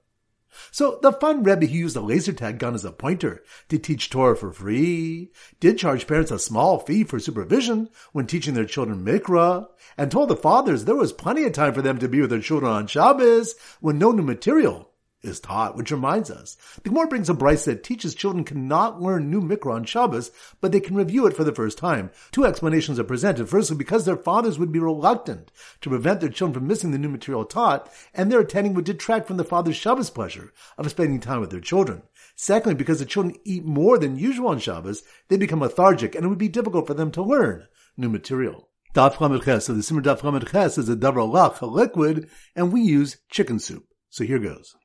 So 0.71 0.99
the 1.01 1.11
fun 1.11 1.43
Rebbe 1.43 1.65
who 1.65 1.77
used 1.77 1.95
a 1.95 2.01
laser 2.01 2.33
tag 2.33 2.59
gun 2.59 2.75
as 2.75 2.85
a 2.85 2.91
pointer 2.91 3.43
to 3.69 3.77
teach 3.77 4.09
Torah 4.09 4.37
for 4.37 4.51
free 4.51 5.31
did 5.59 5.77
charge 5.77 6.07
parents 6.07 6.31
a 6.31 6.39
small 6.39 6.79
fee 6.79 7.03
for 7.03 7.19
supervision 7.19 7.89
when 8.11 8.27
teaching 8.27 8.53
their 8.53 8.65
children 8.65 9.03
Mikra 9.03 9.67
and 9.97 10.11
told 10.11 10.29
the 10.29 10.35
fathers 10.35 10.85
there 10.85 10.95
was 10.95 11.13
plenty 11.13 11.43
of 11.43 11.53
time 11.53 11.73
for 11.73 11.81
them 11.81 11.99
to 11.99 12.07
be 12.07 12.21
with 12.21 12.29
their 12.29 12.39
children 12.39 12.71
on 12.71 12.87
Shabbos 12.87 13.55
when 13.81 13.97
no 13.97 14.11
new 14.11 14.23
material 14.23 14.92
is 15.23 15.39
taught, 15.39 15.75
which 15.75 15.91
reminds 15.91 16.29
us. 16.29 16.57
The 16.83 16.89
Gemara 16.89 17.07
brings 17.07 17.29
a 17.29 17.33
brisa 17.33 17.65
that 17.65 17.83
teaches 17.83 18.13
children 18.13 18.43
cannot 18.43 19.01
learn 19.01 19.29
new 19.29 19.41
Mikra 19.41 19.73
on 19.73 19.85
Shabbos, 19.85 20.31
but 20.61 20.71
they 20.71 20.79
can 20.79 20.95
review 20.95 21.25
it 21.25 21.35
for 21.35 21.43
the 21.43 21.55
first 21.55 21.77
time. 21.77 22.11
Two 22.31 22.45
explanations 22.45 22.99
are 22.99 23.03
presented. 23.03 23.47
Firstly, 23.47 23.77
because 23.77 24.05
their 24.05 24.17
fathers 24.17 24.59
would 24.59 24.71
be 24.71 24.79
reluctant 24.79 25.51
to 25.81 25.89
prevent 25.89 26.19
their 26.19 26.29
children 26.29 26.53
from 26.53 26.67
missing 26.67 26.91
the 26.91 26.97
new 26.97 27.09
material 27.09 27.45
taught, 27.45 27.91
and 28.13 28.31
their 28.31 28.41
attending 28.41 28.73
would 28.73 28.85
detract 28.85 29.27
from 29.27 29.37
the 29.37 29.43
father's 29.43 29.75
Shabbos 29.75 30.09
pleasure 30.09 30.53
of 30.77 30.89
spending 30.89 31.19
time 31.19 31.39
with 31.39 31.51
their 31.51 31.59
children. 31.59 32.03
Secondly, 32.35 32.75
because 32.75 32.99
the 32.99 33.05
children 33.05 33.35
eat 33.45 33.63
more 33.63 33.97
than 33.97 34.17
usual 34.17 34.49
on 34.49 34.59
Shabbos, 34.59 35.03
they 35.29 35.37
become 35.37 35.61
lethargic, 35.61 36.15
and 36.15 36.25
it 36.25 36.27
would 36.27 36.37
be 36.37 36.49
difficult 36.49 36.87
for 36.87 36.93
them 36.93 37.11
to 37.11 37.23
learn 37.23 37.67
new 37.97 38.09
material. 38.09 38.69
Daf 38.93 39.43
Ches. 39.43 39.65
So 39.65 39.73
the 39.73 39.81
Siman 39.81 40.03
Daf 40.03 40.51
Ches 40.51 40.77
is 40.77 40.89
a 40.89 40.95
davar 40.95 41.27
lach, 41.27 41.61
a 41.61 41.65
liquid, 41.65 42.29
and 42.55 42.71
we 42.71 42.81
use 42.81 43.17
chicken 43.29 43.59
soup. 43.59 43.85
So 44.09 44.23
here 44.23 44.39
goes. 44.39 44.75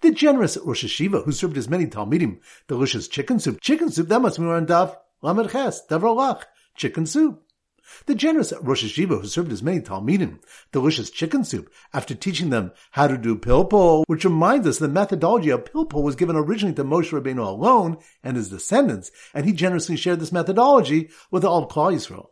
The 0.00 0.10
generous 0.10 0.56
Rosh 0.56 0.84
Yeshiva 0.84 1.24
who 1.24 1.32
served 1.32 1.56
his 1.56 1.68
many 1.68 1.86
Talmidim 1.86 2.40
delicious 2.68 3.08
chicken 3.08 3.38
soup. 3.38 3.60
Chicken 3.60 3.90
soup, 3.90 4.08
that 4.08 4.20
must 4.20 4.38
be 4.38 4.44
on 4.44 4.66
Daf 4.66 4.96
Lamed 5.22 5.50
Ches, 5.50 5.86
Davrolach, 5.86 6.44
chicken 6.76 7.06
soup. 7.06 7.42
The 8.06 8.14
generous 8.14 8.52
Rosh 8.60 8.84
Yeshiva 8.84 9.20
who 9.20 9.26
served 9.26 9.50
his 9.50 9.62
many 9.62 9.80
Talmidim 9.80 10.40
delicious 10.72 11.10
chicken 11.10 11.44
soup 11.44 11.72
after 11.92 12.14
teaching 12.14 12.50
them 12.50 12.72
how 12.92 13.06
to 13.06 13.18
do 13.18 13.36
pilpul, 13.36 14.04
which 14.06 14.24
reminds 14.24 14.66
us 14.66 14.78
the 14.78 14.88
methodology 14.88 15.50
of 15.50 15.64
pilpul 15.64 16.02
was 16.02 16.16
given 16.16 16.36
originally 16.36 16.74
to 16.74 16.84
Moshe 16.84 17.10
Rabbeinu 17.10 17.46
alone 17.46 17.98
and 18.22 18.36
his 18.36 18.48
descendants, 18.48 19.10
and 19.34 19.46
he 19.46 19.52
generously 19.52 19.96
shared 19.96 20.20
this 20.20 20.32
methodology 20.32 21.10
with 21.30 21.44
all 21.44 21.64
of 21.64 21.68
Klal 21.68 21.92
Yisrael. 21.92 22.28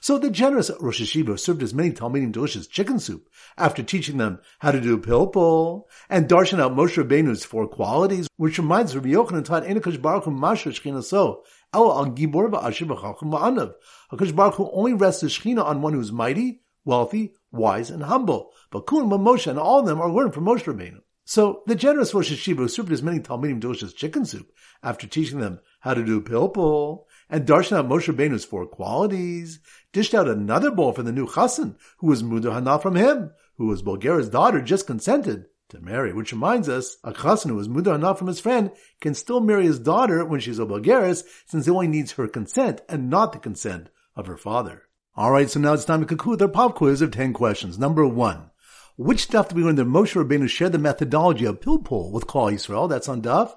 So 0.00 0.18
the 0.18 0.30
generous 0.30 0.70
Rosh 0.80 1.00
Yeshiva 1.00 1.38
served 1.38 1.62
as 1.62 1.74
many 1.74 1.90
Talmidim 1.90 2.32
delicious 2.32 2.66
chicken 2.66 2.98
soup 2.98 3.28
after 3.56 3.82
teaching 3.82 4.18
them 4.18 4.40
how 4.60 4.70
to 4.70 4.80
do 4.80 4.98
pilpul 4.98 5.84
and 6.08 6.28
darshan 6.28 6.60
out 6.60 6.72
Moshe 6.72 7.02
Rabbeinu's 7.02 7.44
four 7.44 7.66
qualities, 7.66 8.28
which 8.36 8.58
reminds 8.58 8.94
Rabbi 8.94 9.10
Yochanan 9.10 9.44
taught 9.44 9.64
Enakash 9.64 10.00
Baruch 10.00 10.24
Hu 10.24 10.30
Masha 10.30 10.70
Shechina 10.70 11.02
So, 11.02 11.44
El 11.72 11.90
Al 11.90 12.06
Gibor 12.12 12.50
Va'asher 12.50 12.86
V'chachim 12.86 13.32
Va'anav. 13.32 13.74
HaKadosh 14.12 14.36
Baruch 14.36 14.54
Hu 14.54 14.70
only 14.72 14.94
rests 14.94 15.20
the 15.20 15.26
Shechina 15.28 15.64
on 15.64 15.82
one 15.82 15.94
who 15.94 16.00
is 16.00 16.12
mighty, 16.12 16.60
wealthy, 16.84 17.34
wise, 17.50 17.90
and 17.90 18.02
humble. 18.02 18.52
But 18.70 18.86
Kulim 18.86 19.10
Moshe 19.20 19.46
and 19.46 19.58
all 19.58 19.80
of 19.80 19.86
them 19.86 20.00
are 20.00 20.10
learned 20.10 20.34
from 20.34 20.44
Moshe 20.44 20.64
Rabbeinu. 20.64 21.00
So 21.24 21.62
the 21.66 21.74
generous 21.74 22.14
Rosh 22.14 22.32
Yeshiva 22.32 22.70
served 22.70 22.90
his 22.90 23.02
many 23.02 23.20
Talmidim 23.20 23.60
delicious 23.60 23.92
chicken 23.92 24.24
soup 24.24 24.50
after 24.82 25.06
teaching 25.06 25.40
them 25.40 25.60
how 25.80 25.92
to 25.92 26.02
do 26.02 26.22
pilpul 26.22 27.04
and 27.30 27.46
darshan 27.46 27.76
out 27.76 27.88
Moshe 27.88 28.12
Rabbeinu's 28.12 28.44
four 28.44 28.66
qualities, 28.66 29.60
dished 29.92 30.14
out 30.14 30.28
another 30.28 30.70
bowl 30.70 30.92
for 30.92 31.02
the 31.02 31.12
new 31.12 31.26
chassan 31.26 31.76
who 31.98 32.06
was 32.06 32.22
Mudar 32.22 32.52
Hana 32.52 32.78
from 32.78 32.94
him, 32.94 33.30
who 33.56 33.66
was 33.66 33.82
Bulgaria's 33.82 34.28
daughter 34.28 34.60
just 34.60 34.86
consented 34.86 35.46
to 35.68 35.80
marry, 35.80 36.12
which 36.12 36.32
reminds 36.32 36.68
us, 36.68 36.96
a 37.04 37.12
chassan 37.12 37.50
who 37.50 37.56
was 37.56 37.68
Mudar 37.68 37.92
Hana 37.92 38.14
from 38.14 38.28
his 38.28 38.40
friend 38.40 38.70
can 39.00 39.14
still 39.14 39.40
marry 39.40 39.64
his 39.64 39.78
daughter 39.78 40.24
when 40.24 40.40
she's 40.40 40.58
a 40.58 40.64
Bulgaris 40.64 41.24
since 41.46 41.66
he 41.66 41.70
only 41.70 41.88
needs 41.88 42.12
her 42.12 42.28
consent 42.28 42.80
and 42.88 43.10
not 43.10 43.32
the 43.32 43.38
consent 43.38 43.90
of 44.16 44.26
her 44.26 44.36
father. 44.36 44.84
Alright, 45.16 45.50
so 45.50 45.60
now 45.60 45.72
it's 45.72 45.84
time 45.84 46.00
to 46.00 46.06
conclude 46.06 46.40
our 46.40 46.48
pop 46.48 46.76
quiz 46.76 47.02
of 47.02 47.10
10 47.10 47.32
questions. 47.32 47.78
Number 47.78 48.06
one. 48.06 48.50
Which 48.96 49.22
stuff 49.22 49.48
do 49.48 49.54
we 49.54 49.62
learn 49.62 49.76
that 49.76 49.86
Moshe 49.86 50.14
Rabbeinu 50.14 50.48
shared 50.48 50.72
the 50.72 50.78
methodology 50.78 51.44
of 51.44 51.60
pilpul 51.60 52.10
with 52.10 52.26
Klal 52.26 52.52
Yisrael? 52.52 52.88
That's 52.88 53.08
on 53.08 53.22
Daf. 53.22 53.54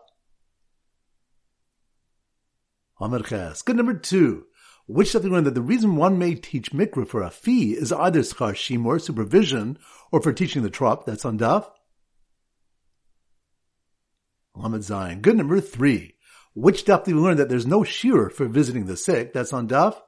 Amr 3.02 3.24
Ches. 3.24 3.64
Good 3.64 3.78
number 3.78 3.96
two. 3.96 4.46
Which 4.86 5.10
stuff 5.10 5.24
do 5.24 5.30
we 5.30 5.36
learn 5.36 5.46
that 5.46 5.56
the 5.56 5.62
reason 5.62 5.96
one 5.96 6.20
may 6.20 6.36
teach 6.36 6.72
mikra 6.72 7.08
for 7.08 7.24
a 7.24 7.32
fee 7.32 7.74
is 7.74 7.92
either 7.92 8.20
schar 8.20 8.54
shimur, 8.54 9.02
supervision, 9.02 9.80
or 10.12 10.22
for 10.22 10.32
teaching 10.32 10.62
the 10.62 10.70
trop? 10.70 11.06
That's 11.06 11.26
on 11.26 11.40
Daf. 11.40 11.68
Lamed 14.56 14.84
Zayin. 14.84 15.22
Good 15.22 15.38
number 15.38 15.60
three. 15.60 16.14
Which 16.54 16.82
stuff 16.82 17.06
do 17.06 17.16
we 17.16 17.22
learn 17.22 17.38
that 17.38 17.50
there's 17.50 17.66
no 17.66 17.80
shiur 17.80 18.32
for 18.32 18.48
visiting 18.48 18.86
the 18.86 18.98
sick? 18.98 19.34
That's 19.34 19.54
on 19.54 19.68
Daf. 19.68 20.00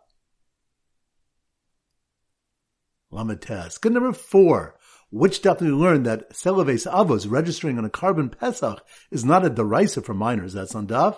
Lamed 3.09 3.41
Tes. 3.41 3.79
Good 3.79 3.93
number 3.93 4.13
four. 4.13 4.77
Which 5.09 5.41
definitely 5.41 5.77
learned 5.77 6.05
that 6.05 6.31
Selaves 6.31 6.85
Avos 6.85 7.29
registering 7.29 7.77
on 7.77 7.85
a 7.85 7.89
korban 7.89 8.37
Pesach 8.37 8.83
is 9.09 9.23
not 9.25 9.45
a 9.45 9.49
derisa 9.49 10.03
for 10.03 10.13
minors. 10.13 10.53
That's 10.53 10.75
on 10.75 10.87
Daf. 10.87 11.17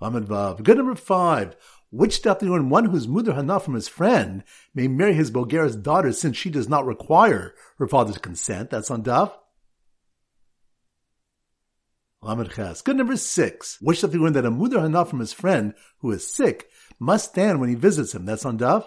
Vav. 0.00 0.62
Good 0.62 0.78
number 0.78 0.94
five. 0.94 1.56
Which 1.90 2.22
definitely 2.22 2.56
learned 2.56 2.70
one 2.70 2.84
who's 2.86 3.08
Mudar 3.08 3.34
Hana 3.34 3.58
from 3.58 3.74
his 3.74 3.88
friend 3.88 4.44
may 4.74 4.86
marry 4.86 5.12
his 5.12 5.30
Bulgaria's 5.30 5.74
daughter 5.74 6.12
since 6.12 6.36
she 6.36 6.48
does 6.48 6.68
not 6.68 6.86
require 6.86 7.54
her 7.78 7.88
father's 7.88 8.18
consent. 8.18 8.70
That's 8.70 8.90
on 8.90 9.02
Daf. 9.02 9.32
Lamed 12.22 12.52
Ches. 12.52 12.82
Good 12.82 12.96
number 12.96 13.16
six. 13.16 13.78
Which 13.80 14.00
definitely 14.00 14.20
learned 14.24 14.36
that 14.36 14.46
a 14.46 14.50
Mudar 14.50 14.82
Hana 14.82 15.04
from 15.04 15.20
his 15.20 15.32
friend 15.32 15.74
who 15.98 16.12
is 16.12 16.32
sick 16.32 16.70
must 16.98 17.30
stand 17.30 17.58
when 17.58 17.68
he 17.68 17.74
visits 17.74 18.14
him. 18.14 18.24
That's 18.24 18.46
on 18.46 18.58
Daf. 18.58 18.86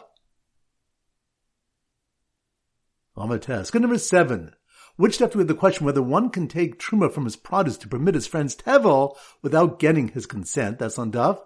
Amates. 3.15 3.69
Good 3.69 3.81
number 3.81 3.97
seven. 3.97 4.53
Which 4.95 5.19
left 5.19 5.35
with 5.35 5.47
the 5.47 5.55
question 5.55 5.85
whether 5.85 6.03
one 6.03 6.29
can 6.29 6.47
take 6.47 6.79
truma 6.79 7.11
from 7.11 7.25
his 7.25 7.35
produce 7.35 7.77
to 7.77 7.87
permit 7.87 8.15
his 8.15 8.27
friend's 8.27 8.55
tevel 8.55 9.17
without 9.41 9.79
getting 9.79 10.09
his 10.09 10.25
consent. 10.25 10.79
That's 10.79 10.99
on 10.99 11.11
Daf. 11.11 11.41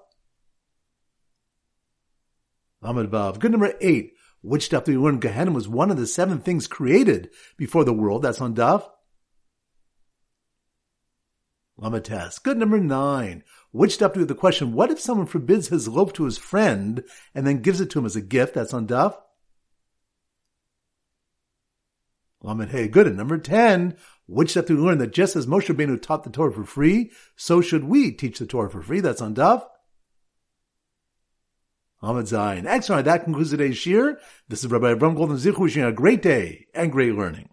Ahmed 2.83 3.09
Vav. 3.09 3.39
Good 3.39 3.51
number 3.51 3.73
eight. 3.79 4.13
Which 4.41 4.65
stuff 4.65 4.83
do 4.83 4.91
we 4.91 4.97
learn 4.97 5.19
Gehenna 5.19 5.51
was 5.51 5.67
one 5.67 5.91
of 5.91 5.97
the 5.97 6.07
seven 6.07 6.39
things 6.39 6.67
created 6.67 7.29
before 7.57 7.83
the 7.83 7.93
world? 7.93 8.21
That's 8.21 8.41
on 8.41 8.53
Daf. 8.53 8.87
Lamates. 11.79 12.41
Good 12.41 12.57
number 12.57 12.79
nine. 12.79 13.43
Which 13.71 13.99
we 13.99 14.03
have 14.03 14.27
the 14.27 14.35
question, 14.35 14.73
what 14.73 14.91
if 14.91 14.99
someone 14.99 15.27
forbids 15.27 15.67
his 15.67 15.87
loaf 15.87 16.13
to 16.13 16.25
his 16.25 16.37
friend 16.37 17.03
and 17.35 17.45
then 17.45 17.61
gives 17.61 17.79
it 17.79 17.89
to 17.91 17.99
him 17.99 18.05
as 18.05 18.15
a 18.15 18.21
gift? 18.21 18.55
That's 18.55 18.73
on 18.73 18.87
Daf. 18.87 19.15
Lamed 22.41 22.69
Hey, 22.69 22.87
good. 22.87 23.07
And 23.07 23.17
number 23.17 23.37
10, 23.37 23.97
which 24.27 24.53
do 24.53 24.63
we 24.69 24.75
learn 24.75 24.99
that 24.99 25.13
just 25.13 25.35
as 25.35 25.47
Moshe 25.47 25.73
Rabbeinu 25.73 26.01
taught 26.01 26.23
the 26.23 26.29
Torah 26.29 26.53
for 26.53 26.63
free, 26.63 27.11
so 27.35 27.61
should 27.61 27.85
we 27.85 28.11
teach 28.11 28.39
the 28.39 28.45
Torah 28.45 28.69
for 28.69 28.81
free? 28.81 28.99
That's 28.99 29.21
on 29.21 29.35
Daf. 29.35 29.65
Ahmed 32.01 32.25
Zayin. 32.25 32.67
Excellent. 32.67 33.05
That 33.05 33.23
concludes 33.23 33.49
today's 33.49 33.77
shir. 33.77 34.19
This 34.47 34.63
is 34.63 34.71
Rabbi 34.71 34.93
Avram 34.93 35.15
Golden 35.15 35.37
Zichu 35.37 35.57
wishing 35.57 35.83
a 35.83 35.91
great 35.91 36.21
day 36.21 36.67
and 36.75 36.91
great 36.91 37.15
learning. 37.15 37.49